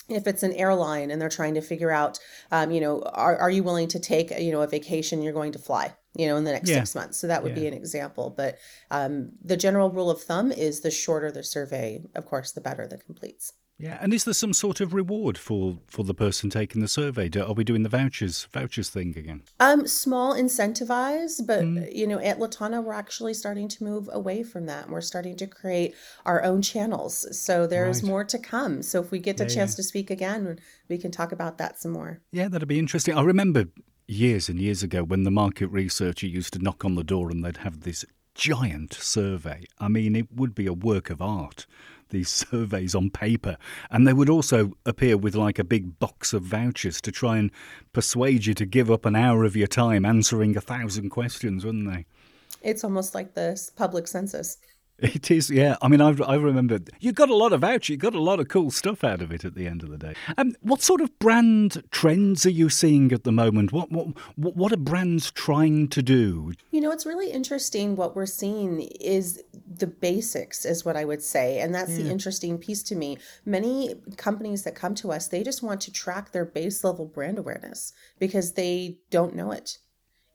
if 0.07 0.27
it's 0.27 0.43
an 0.43 0.53
airline 0.53 1.09
and 1.09 1.19
they're 1.19 1.29
trying 1.29 1.55
to 1.55 1.61
figure 1.61 1.91
out, 1.91 2.19
um, 2.51 2.71
you 2.71 2.79
know, 2.79 3.01
are, 3.01 3.37
are 3.37 3.49
you 3.49 3.63
willing 3.63 3.87
to 3.89 3.99
take, 3.99 4.31
you 4.39 4.51
know, 4.51 4.61
a 4.61 4.67
vacation 4.67 5.21
you're 5.21 5.33
going 5.33 5.51
to 5.53 5.59
fly? 5.59 5.95
you 6.17 6.27
know, 6.27 6.37
in 6.37 6.45
the 6.45 6.51
next 6.51 6.69
yeah. 6.69 6.77
six 6.77 6.95
months. 6.95 7.17
So 7.17 7.27
that 7.27 7.43
would 7.43 7.55
yeah. 7.55 7.63
be 7.63 7.67
an 7.67 7.73
example. 7.73 8.33
But 8.35 8.57
um, 8.89 9.31
the 9.43 9.57
general 9.57 9.89
rule 9.89 10.09
of 10.09 10.21
thumb 10.21 10.51
is 10.51 10.81
the 10.81 10.91
shorter 10.91 11.31
the 11.31 11.43
survey, 11.43 12.03
of 12.15 12.25
course, 12.25 12.51
the 12.51 12.61
better 12.61 12.87
the 12.87 12.97
completes. 12.97 13.53
Yeah, 13.77 13.97
and 13.99 14.13
is 14.13 14.23
there 14.23 14.33
some 14.33 14.53
sort 14.53 14.79
of 14.79 14.93
reward 14.93 15.37
for 15.37 15.79
for 15.87 16.03
the 16.03 16.13
person 16.13 16.49
taking 16.49 16.81
the 16.81 16.87
survey? 16.87 17.27
Do, 17.27 17.43
are 17.43 17.53
we 17.53 17.65
doing 17.65 17.83
the 17.83 17.89
vouchers 17.89 18.47
vouchers 18.53 18.89
thing 18.89 19.13
again? 19.17 19.43
Um, 19.59 19.85
small 19.85 20.33
incentivize, 20.33 21.45
but 21.45 21.63
mm. 21.63 21.93
you 21.93 22.07
know, 22.07 22.19
at 22.19 22.39
Latana, 22.39 22.81
we're 22.81 22.93
actually 22.93 23.33
starting 23.33 23.67
to 23.67 23.83
move 23.83 24.09
away 24.13 24.43
from 24.43 24.65
that. 24.67 24.89
We're 24.89 25.01
starting 25.01 25.35
to 25.37 25.47
create 25.47 25.93
our 26.25 26.41
own 26.43 26.61
channels, 26.61 27.27
so 27.37 27.67
there's 27.67 28.01
right. 28.01 28.09
more 28.09 28.23
to 28.23 28.39
come. 28.39 28.81
So 28.81 29.01
if 29.01 29.11
we 29.11 29.19
get 29.19 29.41
a 29.41 29.45
chance 29.45 29.73
yeah. 29.73 29.77
to 29.77 29.83
speak 29.83 30.09
again, 30.09 30.57
we 30.87 30.97
can 30.97 31.11
talk 31.11 31.33
about 31.33 31.57
that 31.57 31.77
some 31.79 31.91
more. 31.91 32.21
Yeah, 32.31 32.47
that'd 32.47 32.67
be 32.67 32.79
interesting. 32.79 33.17
I 33.17 33.23
remember 33.23 33.65
years 34.07 34.47
and 34.47 34.59
years 34.59 34.83
ago 34.83 35.03
when 35.03 35.23
the 35.23 35.31
market 35.31 35.67
researcher 35.67 36.27
used 36.27 36.53
to 36.53 36.59
knock 36.59 36.85
on 36.85 36.95
the 36.95 37.03
door 37.03 37.29
and 37.29 37.43
they'd 37.43 37.57
have 37.57 37.81
this 37.81 38.05
giant 38.35 38.93
survey. 38.93 39.63
I 39.79 39.87
mean, 39.87 40.15
it 40.15 40.31
would 40.31 40.53
be 40.53 40.67
a 40.67 40.73
work 40.73 41.09
of 41.09 41.21
art, 41.21 41.65
these 42.15 42.29
surveys 42.51 42.95
on 42.95 43.09
paper. 43.09 43.57
And 43.91 44.07
they 44.07 44.13
would 44.13 44.29
also 44.29 44.71
appear 44.85 45.17
with 45.17 45.35
like 45.35 45.59
a 45.59 45.63
big 45.63 45.99
box 45.99 46.33
of 46.33 46.43
vouchers 46.43 47.01
to 47.01 47.11
try 47.11 47.37
and 47.37 47.51
persuade 47.93 48.45
you 48.45 48.53
to 48.55 48.65
give 48.65 48.89
up 48.89 49.05
an 49.05 49.15
hour 49.15 49.43
of 49.43 49.55
your 49.55 49.67
time 49.67 50.05
answering 50.05 50.55
a 50.55 50.61
thousand 50.61 51.09
questions, 51.09 51.65
wouldn't 51.65 51.91
they? 51.91 52.05
It's 52.61 52.83
almost 52.83 53.13
like 53.13 53.35
the 53.35 53.61
public 53.75 54.07
census. 54.07 54.57
It 54.97 55.29
is, 55.29 55.49
yeah. 55.49 55.75
I 55.81 55.89
mean, 55.89 55.99
I, 55.99 56.15
I 56.23 56.35
remember 56.35 56.79
you 57.01 57.11
got 57.11 57.29
a 57.29 57.35
lot 57.35 57.51
of 57.51 57.63
out. 57.65 57.89
You 57.89 57.97
got 57.97 58.15
a 58.15 58.21
lot 58.21 58.39
of 58.39 58.47
cool 58.47 58.71
stuff 58.71 59.03
out 59.03 59.21
of 59.21 59.29
it 59.31 59.43
at 59.43 59.53
the 59.53 59.67
end 59.67 59.83
of 59.83 59.89
the 59.89 59.97
day. 59.97 60.15
Um, 60.37 60.55
what 60.61 60.81
sort 60.81 61.01
of 61.01 61.17
brand 61.19 61.83
trends 61.91 62.45
are 62.45 62.51
you 62.51 62.69
seeing 62.69 63.11
at 63.11 63.25
the 63.25 63.31
moment? 63.31 63.73
What 63.73 63.91
what 63.91 64.15
what 64.37 64.71
are 64.71 64.77
brands 64.77 65.31
trying 65.31 65.89
to 65.89 66.01
do? 66.01 66.53
You 66.71 66.79
know, 66.79 66.91
it's 66.91 67.05
really 67.05 67.29
interesting. 67.29 67.97
What 67.97 68.15
we're 68.15 68.25
seeing 68.25 68.81
is 69.01 69.43
the 69.67 69.87
basics, 69.87 70.63
is 70.63 70.85
what 70.85 70.95
I 70.95 71.03
would 71.03 71.21
say, 71.21 71.59
and 71.59 71.75
that's 71.75 71.91
yeah. 71.91 72.03
the 72.03 72.09
interesting 72.09 72.57
piece 72.57 72.81
to 72.83 72.95
me. 72.95 73.17
Many 73.45 73.95
companies 74.15 74.63
that 74.63 74.75
come 74.75 74.95
to 74.95 75.11
us, 75.11 75.27
they 75.27 75.43
just 75.43 75.61
want 75.61 75.81
to 75.81 75.91
track 75.91 76.31
their 76.31 76.45
base 76.45 76.85
level 76.85 77.05
brand 77.05 77.37
awareness 77.37 77.91
because 78.17 78.53
they 78.53 78.99
don't 79.09 79.35
know 79.35 79.51
it. 79.51 79.79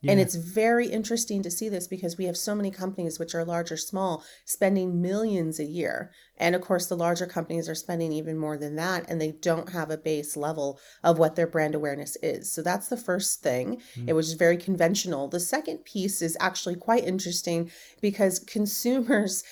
Yeah. 0.03 0.13
And 0.13 0.21
it's 0.21 0.35
very 0.35 0.87
interesting 0.87 1.43
to 1.43 1.51
see 1.51 1.69
this 1.69 1.87
because 1.87 2.17
we 2.17 2.25
have 2.25 2.37
so 2.37 2.55
many 2.55 2.71
companies, 2.71 3.19
which 3.19 3.35
are 3.35 3.45
large 3.45 3.71
or 3.71 3.77
small, 3.77 4.25
spending 4.47 5.03
millions 5.03 5.61
a 5.61 5.65
year. 5.65 6.11
And 6.39 6.55
of 6.55 6.63
course, 6.63 6.87
the 6.87 6.97
larger 6.97 7.27
companies 7.27 7.69
are 7.69 7.75
spending 7.75 8.11
even 8.13 8.39
more 8.39 8.57
than 8.57 8.77
that, 8.77 9.05
and 9.11 9.21
they 9.21 9.33
don't 9.33 9.71
have 9.71 9.91
a 9.91 9.99
base 9.99 10.39
level 10.39 10.81
of 11.05 11.19
what 11.19 11.37
their 11.37 11.47
brand 11.47 11.75
awareness 11.75 12.17
is. 12.23 12.51
So 12.51 12.63
that's 12.63 12.89
the 12.89 12.97
first 12.97 13.43
thing. 13.43 13.83
Mm. 13.95 14.09
It 14.09 14.13
was 14.15 14.33
very 14.33 14.57
conventional. 14.57 15.29
The 15.29 15.39
second 15.39 15.85
piece 15.85 16.23
is 16.23 16.37
actually 16.41 16.77
quite 16.77 17.05
interesting 17.05 17.71
because 18.01 18.39
consumers, 18.39 19.45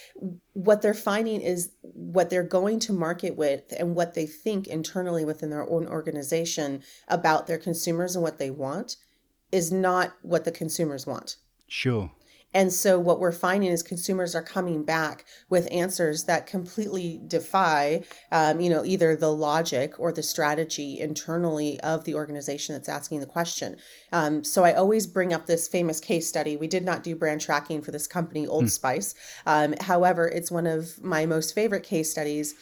what 0.54 0.80
they're 0.80 0.94
finding 0.94 1.42
is 1.42 1.72
what 1.82 2.30
they're 2.30 2.42
going 2.42 2.80
to 2.80 2.94
market 2.94 3.36
with 3.36 3.74
and 3.78 3.94
what 3.94 4.14
they 4.14 4.24
think 4.24 4.66
internally 4.66 5.26
within 5.26 5.50
their 5.50 5.68
own 5.68 5.86
organization 5.86 6.82
about 7.06 7.46
their 7.46 7.58
consumers 7.58 8.16
and 8.16 8.22
what 8.22 8.38
they 8.38 8.50
want 8.50 8.96
is 9.52 9.72
not 9.72 10.12
what 10.22 10.44
the 10.44 10.52
consumers 10.52 11.06
want. 11.06 11.36
Sure. 11.68 12.10
And 12.54 12.72
so 12.72 12.98
what 12.98 13.20
we're 13.20 13.32
finding 13.32 13.70
is 13.70 13.82
consumers 13.82 14.34
are 14.34 14.42
coming 14.42 14.82
back 14.82 15.26
with 15.50 15.68
answers 15.70 16.24
that 16.24 16.46
completely 16.46 17.20
defy, 17.26 18.04
um, 18.32 18.58
you 18.58 18.70
know, 18.70 18.84
either 18.84 19.14
the 19.14 19.30
logic 19.30 20.00
or 20.00 20.12
the 20.12 20.22
strategy 20.22 20.98
internally 20.98 21.78
of 21.80 22.04
the 22.04 22.14
organization 22.14 22.74
that's 22.74 22.88
asking 22.88 23.20
the 23.20 23.26
question. 23.26 23.76
Um, 24.12 24.42
so 24.44 24.64
I 24.64 24.72
always 24.72 25.06
bring 25.06 25.34
up 25.34 25.44
this 25.44 25.68
famous 25.68 26.00
case 26.00 26.26
study. 26.26 26.56
We 26.56 26.68
did 26.68 26.84
not 26.84 27.02
do 27.02 27.14
brand 27.14 27.42
tracking 27.42 27.82
for 27.82 27.90
this 27.90 28.06
company, 28.06 28.46
Old 28.46 28.64
mm. 28.64 28.70
Spice. 28.70 29.14
Um, 29.44 29.74
however, 29.82 30.26
it's 30.26 30.50
one 30.50 30.66
of 30.66 31.02
my 31.02 31.26
most 31.26 31.54
favorite 31.54 31.84
case 31.84 32.10
studies 32.10 32.54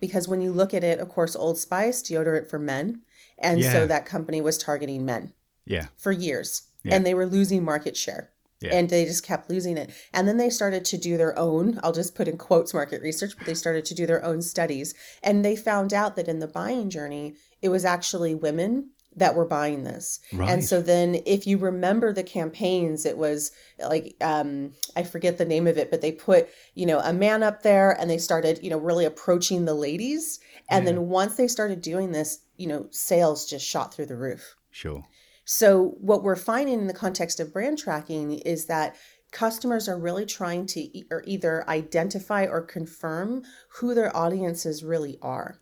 because 0.00 0.28
when 0.28 0.40
you 0.40 0.52
look 0.52 0.72
at 0.72 0.84
it, 0.84 1.00
of 1.00 1.08
course, 1.08 1.34
Old 1.34 1.58
Spice, 1.58 2.00
deodorant 2.00 2.48
for 2.48 2.60
men. 2.60 3.02
And 3.38 3.58
yeah. 3.58 3.72
so 3.72 3.86
that 3.88 4.06
company 4.06 4.40
was 4.40 4.56
targeting 4.56 5.04
men 5.04 5.32
yeah 5.64 5.86
for 5.96 6.12
years 6.12 6.62
yeah. 6.84 6.94
and 6.94 7.06
they 7.06 7.14
were 7.14 7.26
losing 7.26 7.64
market 7.64 7.96
share 7.96 8.30
yeah. 8.62 8.74
and 8.74 8.90
they 8.90 9.04
just 9.04 9.24
kept 9.24 9.50
losing 9.50 9.76
it 9.76 9.90
and 10.12 10.26
then 10.26 10.36
they 10.36 10.50
started 10.50 10.84
to 10.84 10.96
do 10.96 11.16
their 11.16 11.38
own 11.38 11.78
i'll 11.82 11.92
just 11.92 12.14
put 12.14 12.28
in 12.28 12.36
quotes 12.36 12.74
market 12.74 13.02
research 13.02 13.36
but 13.36 13.46
they 13.46 13.54
started 13.54 13.84
to 13.84 13.94
do 13.94 14.06
their 14.06 14.24
own 14.24 14.40
studies 14.40 14.94
and 15.22 15.44
they 15.44 15.56
found 15.56 15.92
out 15.92 16.16
that 16.16 16.28
in 16.28 16.38
the 16.38 16.46
buying 16.46 16.90
journey 16.90 17.34
it 17.60 17.68
was 17.68 17.84
actually 17.84 18.34
women 18.34 18.90
that 19.14 19.34
were 19.34 19.44
buying 19.44 19.84
this 19.84 20.20
right. 20.32 20.48
and 20.48 20.64
so 20.64 20.80
then 20.80 21.20
if 21.26 21.46
you 21.46 21.58
remember 21.58 22.12
the 22.12 22.22
campaigns 22.22 23.04
it 23.04 23.18
was 23.18 23.50
like 23.78 24.16
um, 24.22 24.72
i 24.96 25.02
forget 25.02 25.36
the 25.38 25.44
name 25.44 25.66
of 25.66 25.76
it 25.76 25.90
but 25.90 26.00
they 26.00 26.12
put 26.12 26.48
you 26.74 26.86
know 26.86 26.98
a 27.00 27.12
man 27.12 27.42
up 27.42 27.62
there 27.62 27.90
and 28.00 28.08
they 28.08 28.18
started 28.18 28.58
you 28.62 28.70
know 28.70 28.78
really 28.78 29.04
approaching 29.04 29.64
the 29.64 29.74
ladies 29.74 30.40
and 30.70 30.84
yeah. 30.84 30.92
then 30.92 31.08
once 31.08 31.36
they 31.36 31.48
started 31.48 31.82
doing 31.82 32.12
this 32.12 32.38
you 32.56 32.66
know 32.66 32.86
sales 32.90 33.48
just 33.48 33.66
shot 33.66 33.92
through 33.92 34.06
the 34.06 34.16
roof 34.16 34.56
sure 34.70 35.04
so, 35.44 35.96
what 36.00 36.22
we're 36.22 36.36
finding 36.36 36.80
in 36.80 36.86
the 36.86 36.94
context 36.94 37.40
of 37.40 37.52
brand 37.52 37.78
tracking 37.78 38.32
is 38.32 38.66
that 38.66 38.96
customers 39.32 39.88
are 39.88 39.98
really 39.98 40.26
trying 40.26 40.66
to 40.66 40.80
e- 40.80 41.04
or 41.10 41.24
either 41.26 41.68
identify 41.68 42.46
or 42.46 42.60
confirm 42.62 43.42
who 43.76 43.94
their 43.94 44.14
audiences 44.16 44.84
really 44.84 45.18
are. 45.22 45.58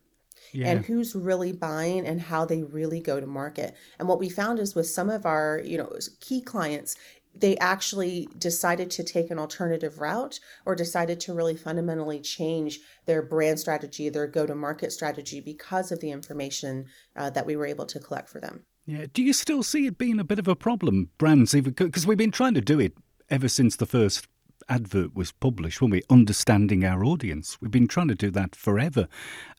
Yeah. 0.52 0.70
and 0.70 0.84
who's 0.84 1.14
really 1.14 1.52
buying 1.52 2.04
and 2.04 2.20
how 2.20 2.44
they 2.44 2.64
really 2.64 2.98
go 2.98 3.20
to 3.20 3.26
market. 3.26 3.76
And 4.00 4.08
what 4.08 4.18
we 4.18 4.28
found 4.28 4.58
is 4.58 4.74
with 4.74 4.88
some 4.88 5.08
of 5.08 5.24
our, 5.24 5.60
you 5.64 5.78
know, 5.78 5.92
key 6.18 6.40
clients, 6.40 6.96
they 7.34 7.56
actually 7.58 8.28
decided 8.36 8.90
to 8.90 9.04
take 9.04 9.30
an 9.30 9.38
alternative 9.38 10.00
route 10.00 10.40
or 10.66 10.74
decided 10.74 11.20
to 11.20 11.34
really 11.34 11.56
fundamentally 11.56 12.20
change 12.20 12.80
their 13.06 13.22
brand 13.22 13.60
strategy, 13.60 14.08
their 14.08 14.26
go 14.26 14.44
to 14.44 14.54
market 14.56 14.90
strategy 14.90 15.40
because 15.40 15.92
of 15.92 16.00
the 16.00 16.10
information 16.10 16.86
uh, 17.14 17.30
that 17.30 17.46
we 17.46 17.54
were 17.54 17.66
able 17.66 17.86
to 17.86 18.00
collect 18.00 18.28
for 18.28 18.40
them. 18.40 18.64
Yeah. 18.90 19.07
Do 19.12 19.22
you 19.22 19.33
still 19.33 19.62
see 19.62 19.87
it 19.87 19.98
being 19.98 20.18
a 20.18 20.24
bit 20.24 20.40
of 20.40 20.48
a 20.48 20.57
problem, 20.57 21.11
brands? 21.16 21.55
Because 21.55 22.09
we've 22.09 22.18
been 22.18 22.33
trying 22.33 22.55
to 22.55 22.61
do 22.61 22.81
it 22.81 22.94
ever 23.29 23.46
since 23.46 23.76
the 23.76 23.87
first 23.87 24.26
advert 24.68 25.14
was 25.14 25.31
published, 25.31 25.81
when 25.81 25.92
we 25.92 26.03
understanding 26.11 26.85
our 26.85 27.05
audience. 27.05 27.57
We've 27.61 27.70
been 27.70 27.87
trying 27.87 28.09
to 28.09 28.16
do 28.16 28.33
that 28.33 28.57
forever. 28.57 29.07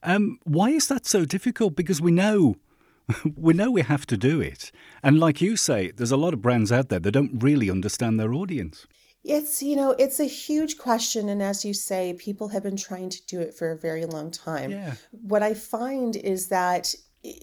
Um, 0.02 0.38
why 0.44 0.68
is 0.70 0.88
that 0.88 1.06
so 1.06 1.24
difficult? 1.24 1.76
Because 1.76 2.00
we 2.00 2.12
know. 2.12 2.56
We 3.36 3.52
know 3.52 3.70
we 3.70 3.82
have 3.82 4.06
to 4.06 4.16
do 4.16 4.40
it. 4.40 4.70
And 5.02 5.18
like 5.18 5.40
you 5.40 5.56
say, 5.56 5.90
there's 5.90 6.12
a 6.12 6.16
lot 6.16 6.34
of 6.34 6.40
brands 6.40 6.70
out 6.70 6.88
there 6.88 7.00
that 7.00 7.10
don't 7.10 7.42
really 7.42 7.68
understand 7.68 8.18
their 8.18 8.32
audience. 8.32 8.86
It's, 9.24 9.62
you 9.62 9.76
know, 9.76 9.90
it's 9.98 10.20
a 10.20 10.24
huge 10.24 10.78
question. 10.78 11.28
And 11.28 11.42
as 11.42 11.64
you 11.64 11.74
say, 11.74 12.14
people 12.14 12.48
have 12.48 12.62
been 12.62 12.76
trying 12.76 13.10
to 13.10 13.26
do 13.26 13.40
it 13.40 13.54
for 13.54 13.72
a 13.72 13.76
very 13.76 14.04
long 14.04 14.30
time. 14.30 14.70
Yeah. 14.70 14.94
What 15.10 15.42
I 15.42 15.54
find 15.54 16.14
is 16.16 16.48
that 16.48 16.94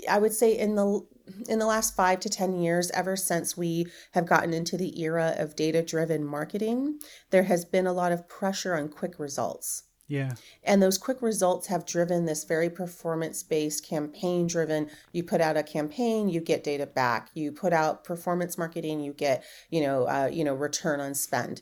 I 0.10 0.18
would 0.20 0.34
say 0.34 0.58
in 0.58 0.76
the 0.76 1.06
in 1.48 1.60
the 1.60 1.66
last 1.66 1.96
five 1.96 2.20
to 2.22 2.30
10 2.30 2.62
years, 2.62 2.92
ever 2.92 3.16
since 3.16 3.58
we 3.58 3.88
have 4.12 4.26
gotten 4.26 4.54
into 4.54 4.78
the 4.78 5.02
era 5.02 5.36
of 5.38 5.56
data 5.56 5.82
driven 5.82 6.24
marketing, 6.24 7.00
there 7.30 7.44
has 7.44 7.66
been 7.66 7.88
a 7.88 7.94
lot 7.94 8.12
of 8.12 8.28
pressure 8.28 8.76
on 8.76 8.90
quick 8.90 9.20
results. 9.20 9.84
Yeah. 10.08 10.34
And 10.64 10.82
those 10.82 10.98
quick 10.98 11.22
results 11.22 11.68
have 11.68 11.86
driven 11.86 12.26
this 12.26 12.44
very 12.44 12.70
performance 12.70 13.44
based, 13.44 13.88
campaign 13.88 14.48
driven. 14.48 14.90
You 15.12 15.24
put 15.24 15.40
out 15.40 15.56
a 15.56 15.62
campaign, 15.62 16.30
you 16.30 16.42
get 16.42 16.64
data 16.64 16.88
back. 16.88 17.30
You 17.36 17.52
put 17.52 17.74
out 17.74 18.04
performance 18.04 18.58
marketing, 18.58 19.02
you 19.02 19.14
get, 19.14 19.44
you 19.70 19.82
know, 19.82 20.08
uh, 20.08 20.30
you 20.32 20.44
know, 20.44 20.56
return 20.56 21.00
on 21.00 21.14
spend 21.14 21.62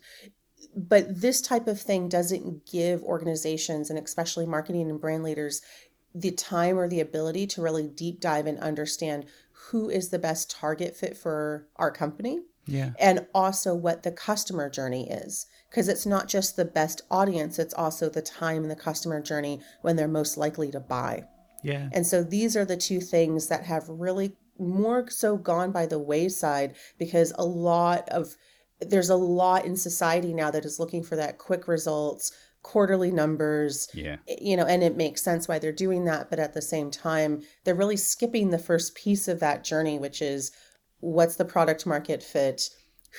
but 0.76 1.22
this 1.22 1.42
type 1.42 1.68
of 1.68 1.82
thing 1.82 2.08
doesn't 2.08 2.66
give 2.72 3.02
organizations 3.02 3.90
and 3.90 3.98
especially 3.98 4.46
marketing 4.46 4.90
and 4.90 5.02
brand 5.02 5.24
leaders 5.24 5.62
the 6.14 6.32
time 6.32 6.78
or 6.78 6.88
the 6.88 7.00
ability 7.00 7.46
to 7.46 7.62
really 7.62 7.88
deep 7.88 8.20
dive 8.20 8.48
and 8.48 8.60
understand 8.60 9.26
who 9.70 9.90
is 9.90 10.10
the 10.10 10.20
best 10.20 10.50
target 10.52 10.96
fit 10.96 11.18
for 11.18 11.68
our 11.76 11.92
company 11.92 12.40
yeah 12.66 12.92
and 13.00 13.26
also 13.34 13.74
what 13.74 14.04
the 14.04 14.12
customer 14.12 14.70
journey 14.70 15.10
is 15.10 15.48
because 15.70 15.88
it's 15.88 16.06
not 16.06 16.28
just 16.28 16.56
the 16.56 16.66
best 16.66 17.02
audience, 17.12 17.60
it's 17.60 17.74
also 17.74 18.10
the 18.10 18.22
time 18.22 18.64
in 18.64 18.70
the 18.70 18.76
customer 18.76 19.22
journey 19.22 19.62
when 19.82 19.96
they're 19.96 20.08
most 20.08 20.38
likely 20.38 20.72
to 20.72 20.80
buy. 20.80 21.26
Yeah. 21.64 21.90
And 21.92 22.06
so 22.06 22.24
these 22.24 22.56
are 22.56 22.66
the 22.66 22.78
two 22.78 23.02
things 23.02 23.48
that 23.48 23.66
have 23.66 23.88
really 23.90 24.36
more 24.60 25.10
so 25.10 25.38
gone 25.38 25.72
by 25.72 25.86
the 25.86 26.00
wayside 26.00 26.76
because 26.98 27.34
a 27.38 27.46
lot 27.46 28.08
of 28.10 28.36
there's 28.80 29.10
a 29.10 29.16
lot 29.16 29.66
in 29.66 29.76
society 29.76 30.34
now 30.34 30.52
that 30.52 30.66
is 30.66 30.80
looking 30.80 31.04
for 31.04 31.16
that 31.16 31.38
quick 31.38 31.68
results 31.68 32.32
quarterly 32.64 33.12
numbers 33.12 33.88
yeah. 33.94 34.18
Eh, 34.28 34.36
you 34.42 34.58
know 34.58 34.66
and 34.66 34.84
it 34.84 34.98
makes 34.98 35.24
sense 35.24 35.48
why 35.48 35.58
they're 35.58 35.72
doing 35.72 36.06
that 36.06 36.30
but 36.30 36.40
at 36.40 36.54
the 36.54 36.62
same 36.62 36.92
time 36.92 37.42
they're 37.64 37.76
really 37.76 37.98
skipping 37.98 38.50
the 38.50 38.60
first 38.60 38.96
piece 38.96 39.28
of 39.28 39.40
that 39.40 39.64
journey 39.64 39.98
which 39.98 40.22
is 40.22 40.52
what's 41.00 41.36
the 41.36 41.46
product 41.46 41.86
market 41.86 42.24
fit? 42.24 42.70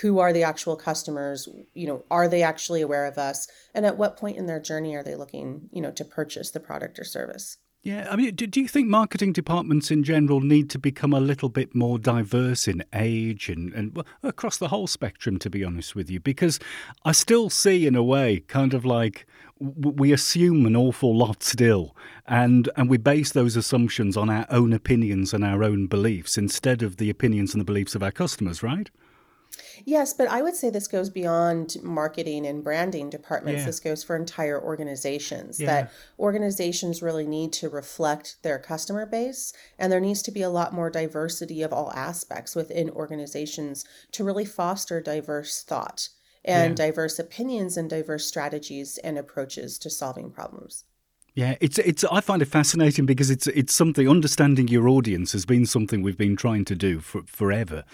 Who 0.03 0.19
are 0.19 0.33
the 0.33 0.43
actual 0.43 0.77
customers? 0.77 1.49
You 1.75 1.87
know 1.87 2.05
are 2.11 2.29
they 2.29 2.43
actually 2.43 2.83
aware 2.83 3.07
of 3.07 3.19
us? 3.19 3.49
And 3.75 3.87
at 3.87 3.99
what 3.99 4.17
point 4.17 4.37
in 4.37 4.47
their 4.47 4.61
journey 4.61 4.95
are 4.95 5.03
they 5.03 5.17
looking 5.17 5.69
you 5.73 5.81
know 5.81 5.93
to 5.93 6.05
purchase 6.05 6.51
the 6.51 6.61
product 6.61 6.99
or 6.99 7.05
service 7.05 7.57
yeah, 7.89 8.07
I 8.11 8.17
mean, 8.17 8.35
do, 8.35 8.47
do 8.47 8.61
you 8.61 8.69
think 8.69 8.87
marketing 8.87 9.33
departments 9.33 9.91
in 9.91 10.05
general 10.05 10.41
need 10.41 10.69
to 10.71 10.79
become 10.79 11.15
a 11.15 11.21
little 11.21 11.49
bit 11.49 11.75
more 11.75 11.99
diverse 11.99 12.69
in 12.69 12.85
age 12.93 13.49
and, 13.49 13.73
and 13.73 14.05
across 14.23 14.59
the 14.59 14.69
whole 14.69 14.87
spectrum, 14.87 15.39
to 15.39 15.49
be 15.49 15.65
honest 15.65 15.95
with 15.95 16.11
you? 16.11 16.21
Because 16.21 16.61
I 17.07 17.13
still 17.13 17.49
see, 17.49 17.87
in 17.87 17.95
a 17.95 18.03
way, 18.03 18.41
kind 18.41 18.75
of 18.75 18.85
like 18.85 19.27
we 19.59 20.13
assume 20.13 20.67
an 20.67 20.77
awful 20.77 21.17
lot 21.17 21.43
still, 21.43 21.97
and, 22.27 22.69
and 22.77 22.91
we 22.91 22.99
base 22.99 23.33
those 23.33 23.57
assumptions 23.57 24.19
on 24.19 24.29
our 24.29 24.45
own 24.51 24.75
opinions 24.75 25.33
and 25.33 25.43
our 25.43 25.65
own 25.65 25.87
beliefs 25.87 26.37
instead 26.37 26.83
of 26.83 26.99
the 26.99 27.09
opinions 27.09 27.55
and 27.55 27.61
the 27.63 27.65
beliefs 27.65 27.95
of 27.95 28.03
our 28.03 28.13
customers, 28.13 28.63
right? 28.63 28.91
Yes, 29.89 30.13
but 30.13 30.29
I 30.29 30.43
would 30.43 30.55
say 30.55 30.69
this 30.69 30.87
goes 30.87 31.09
beyond 31.09 31.79
marketing 31.83 32.47
and 32.47 32.63
branding 32.63 33.09
departments. 33.09 33.61
Yeah. 33.61 33.67
This 33.67 33.81
goes 33.81 34.05
for 34.05 34.17
entire 34.17 34.63
organizations. 34.63 35.59
Yeah. 35.59 35.67
That 35.67 35.93
organizations 36.19 37.01
really 37.01 37.27
need 37.27 37.55
to 37.55 37.71
reflect 37.71 38.37
their 38.43 38.59
customer 38.59 39.07
base, 39.07 39.55
and 39.79 39.91
there 39.91 39.99
needs 39.99 40.21
to 40.25 40.31
be 40.31 40.43
a 40.43 40.51
lot 40.51 40.75
more 40.75 40.91
diversity 40.91 41.63
of 41.63 41.73
all 41.73 41.91
aspects 41.95 42.55
within 42.55 42.91
organizations 42.91 43.87
to 44.13 44.25
really 44.25 44.45
foster 44.45 45.01
diverse 45.01 45.63
thought 45.63 46.11
and 46.45 46.79
Yeah. 46.79 46.87
diverse 46.87 47.19
opinions 47.19 47.79
and 47.79 47.89
diverse 47.89 48.27
strategies 48.27 48.99
and 48.99 49.17
approaches 49.17 49.79
to 49.79 49.89
solving 49.89 50.31
problems. 50.31 50.85
Yeah, 51.39 51.55
it's 51.61 51.79
it's. 51.79 52.03
I 52.03 52.21
find 52.21 52.43
it 52.43 52.47
fascinating 52.49 53.07
because 53.07 53.31
it's 53.31 53.47
it's 53.47 53.73
something. 53.73 54.09
Understanding 54.09 54.67
your 54.67 54.89
audience 54.89 55.31
has 55.31 55.47
been 55.47 55.67
something 55.67 56.03
we've 56.03 56.19
been 56.19 56.35
trying 56.35 56.65
to 56.65 56.75
do 56.75 56.99
for 56.99 57.23
forever, 57.27 57.85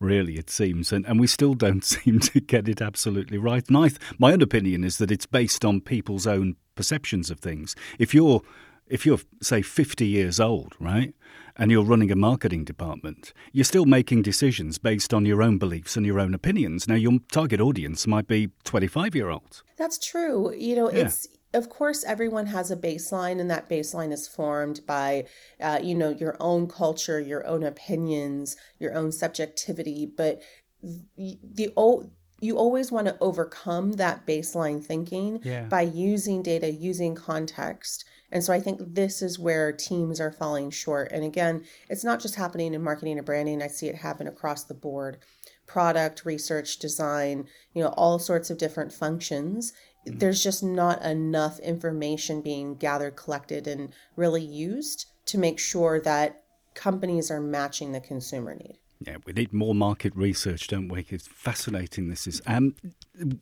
really. 0.00 0.38
It 0.38 0.48
seems, 0.48 0.90
and 0.90 1.04
and 1.04 1.20
we 1.20 1.26
still 1.26 1.52
don't 1.52 1.84
seem 1.94 2.18
to 2.20 2.40
get 2.40 2.66
it 2.66 2.80
absolutely 2.80 3.36
right. 3.36 3.62
And 3.68 3.76
I, 3.76 3.90
my 4.18 4.32
own 4.32 4.40
opinion 4.40 4.84
is 4.84 4.96
that 4.96 5.10
it's 5.10 5.26
based 5.26 5.66
on 5.66 5.82
people's 5.82 6.26
own 6.26 6.56
perceptions 6.76 7.30
of 7.30 7.40
things. 7.40 7.76
If 7.98 8.14
you're 8.14 8.40
if 8.86 9.04
you're 9.04 9.20
say 9.42 9.60
50 9.60 10.06
years 10.06 10.40
old, 10.40 10.72
right, 10.80 11.14
and 11.58 11.70
you're 11.70 11.84
running 11.84 12.10
a 12.10 12.16
marketing 12.16 12.64
department, 12.64 13.34
you're 13.52 13.64
still 13.64 13.84
making 13.84 14.22
decisions 14.22 14.78
based 14.78 15.12
on 15.12 15.26
your 15.26 15.42
own 15.42 15.58
beliefs 15.58 15.98
and 15.98 16.06
your 16.06 16.18
own 16.20 16.32
opinions. 16.32 16.88
Now, 16.88 16.94
your 16.94 17.18
target 17.30 17.60
audience 17.60 18.06
might 18.06 18.26
be 18.26 18.48
25 18.64 19.14
year 19.14 19.28
olds. 19.28 19.62
That's 19.76 19.98
true. 19.98 20.54
You 20.54 20.76
know, 20.76 20.90
Yeah. 20.90 21.06
it's 21.06 21.28
of 21.54 21.70
course 21.70 22.04
everyone 22.04 22.46
has 22.46 22.70
a 22.70 22.76
baseline, 22.76 23.40
and 23.40 23.50
that 23.50 23.68
baseline 23.68 24.12
is 24.12 24.28
formed 24.28 24.80
by, 24.86 25.26
uh, 25.60 25.80
you 25.82 25.94
know, 25.94 26.10
your 26.10 26.36
own 26.40 26.66
culture, 26.68 27.20
your 27.20 27.46
own 27.46 27.62
opinions, 27.62 28.56
your 28.78 28.94
own 28.94 29.12
subjectivity. 29.12 30.06
But 30.06 30.42
the, 30.82 31.38
the 31.42 31.72
o- 31.76 32.10
you 32.40 32.58
always 32.58 32.92
want 32.92 33.06
to 33.06 33.16
overcome 33.20 33.92
that 33.92 34.26
baseline 34.26 34.84
thinking 34.84 35.40
Yeah. 35.42 35.64
by 35.64 35.82
using 35.82 36.42
data, 36.42 36.70
using 36.70 37.14
context. 37.14 38.04
And 38.30 38.42
so 38.44 38.52
I 38.52 38.60
think 38.60 38.80
this 38.94 39.22
is 39.22 39.38
where 39.38 39.72
teams 39.72 40.20
are 40.20 40.32
falling 40.32 40.70
short. 40.70 41.10
And 41.12 41.24
again, 41.24 41.64
it's 41.88 42.04
not 42.04 42.20
just 42.20 42.34
happening 42.34 42.74
in 42.74 42.82
marketing 42.82 43.16
and 43.16 43.24
branding. 43.24 43.62
I 43.62 43.68
see 43.68 43.86
it 43.88 43.94
happen 43.94 44.26
across 44.26 44.64
the 44.64 44.74
board. 44.74 45.18
Product, 45.66 46.26
research, 46.26 46.78
design, 46.78 47.46
you 47.72 47.82
know, 47.82 47.94
all 47.96 48.18
sorts 48.18 48.50
of 48.50 48.58
different 48.58 48.92
functions. 48.92 49.72
There's 50.06 50.42
just 50.42 50.62
not 50.62 51.02
enough 51.02 51.58
information 51.60 52.42
being 52.42 52.76
gathered, 52.76 53.16
collected, 53.16 53.66
and 53.66 53.92
really 54.16 54.42
used 54.42 55.06
to 55.26 55.38
make 55.38 55.58
sure 55.58 56.00
that 56.00 56.42
companies 56.74 57.30
are 57.30 57.40
matching 57.40 57.92
the 57.92 58.00
consumer 58.00 58.54
need. 58.54 58.78
Yeah, 59.00 59.16
we 59.26 59.32
need 59.32 59.52
more 59.52 59.74
market 59.74 60.14
research, 60.16 60.68
don't 60.68 60.88
we? 60.88 61.06
It's 61.08 61.26
fascinating. 61.26 62.08
This 62.08 62.26
is. 62.26 62.40
Um, 62.46 62.74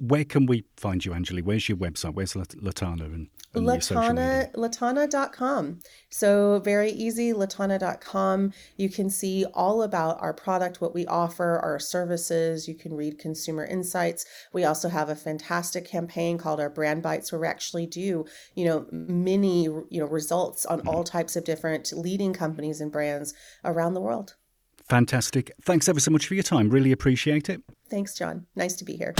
where 0.00 0.24
can 0.24 0.46
we 0.46 0.64
find 0.76 1.04
you, 1.04 1.12
Angeley? 1.12 1.42
Where's 1.42 1.68
your 1.68 1.78
website? 1.78 2.14
Where's 2.14 2.34
Lat- 2.34 2.56
Latana 2.60 3.04
and, 3.04 3.28
and 3.54 3.66
your 3.66 3.80
social 3.80 4.12
media? 4.12 4.50
Latana, 4.54 5.08
latana.com. 5.08 5.80
So 6.10 6.60
very 6.60 6.90
easy, 6.90 7.32
latana.com. 7.32 8.52
You 8.76 8.88
can 8.88 9.10
see 9.10 9.44
all 9.54 9.82
about 9.82 10.20
our 10.20 10.32
product, 10.32 10.80
what 10.80 10.94
we 10.94 11.06
offer, 11.06 11.58
our 11.58 11.78
services. 11.78 12.68
You 12.68 12.74
can 12.74 12.94
read 12.94 13.18
consumer 13.18 13.64
insights. 13.64 14.24
We 14.52 14.64
also 14.64 14.88
have 14.88 15.08
a 15.08 15.16
fantastic 15.16 15.84
campaign 15.86 16.38
called 16.38 16.60
our 16.60 16.70
Brand 16.70 17.02
Bites 17.02 17.32
where 17.32 17.40
we 17.40 17.46
actually 17.46 17.86
do, 17.86 18.24
you 18.54 18.64
know, 18.64 18.86
many, 18.90 19.64
you 19.64 19.86
know, 20.00 20.06
results 20.06 20.66
on 20.66 20.80
all 20.86 21.04
mm-hmm. 21.04 21.18
types 21.18 21.36
of 21.36 21.44
different 21.44 21.92
leading 21.92 22.32
companies 22.32 22.80
and 22.80 22.90
brands 22.90 23.34
around 23.64 23.94
the 23.94 24.00
world. 24.00 24.34
Fantastic. 24.88 25.52
Thanks 25.62 25.88
ever 25.88 26.00
so 26.00 26.10
much 26.10 26.26
for 26.26 26.34
your 26.34 26.42
time. 26.42 26.68
Really 26.68 26.92
appreciate 26.92 27.48
it. 27.48 27.62
Thanks, 27.88 28.14
John. 28.14 28.46
Nice 28.56 28.74
to 28.76 28.84
be 28.84 28.96
here. 28.96 29.14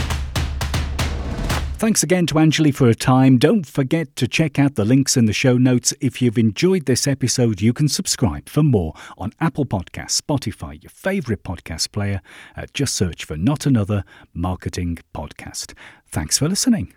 Thanks 1.83 2.05
again 2.05 2.29
to 2.29 2.38
Angeley 2.38 2.71
for 2.71 2.87
her 2.87 2.95
time. 2.95 3.38
Don't 3.38 3.66
forget 3.66 4.14
to 4.14 4.29
check 4.29 4.57
out 4.57 4.77
the 4.77 4.85
links 4.85 5.16
in 5.16 5.25
the 5.25 5.33
show 5.33 5.59
notes. 5.59 5.92
If 6.01 6.23
you've 6.23 6.38
enjoyed 6.38 6.87
this 6.87 7.09
episode, 7.09 7.61
you 7.61 7.73
can 7.73 7.88
subscribe 7.88 8.49
for 8.49 8.62
more 8.62 8.95
on 9.18 9.33
Apple 9.40 9.66
Podcasts, 9.66 10.23
Spotify, 10.23 10.81
your 10.81 10.90
favourite 10.90 11.42
podcast 11.42 11.90
player. 11.90 12.23
Uh, 12.57 12.66
just 12.73 12.95
search 12.95 13.25
for 13.25 13.37
Not 13.37 13.66
Another 13.66 14.05
Marketing 14.33 14.99
Podcast. 15.12 15.75
Thanks 16.07 16.38
for 16.38 16.49
listening. 16.49 16.95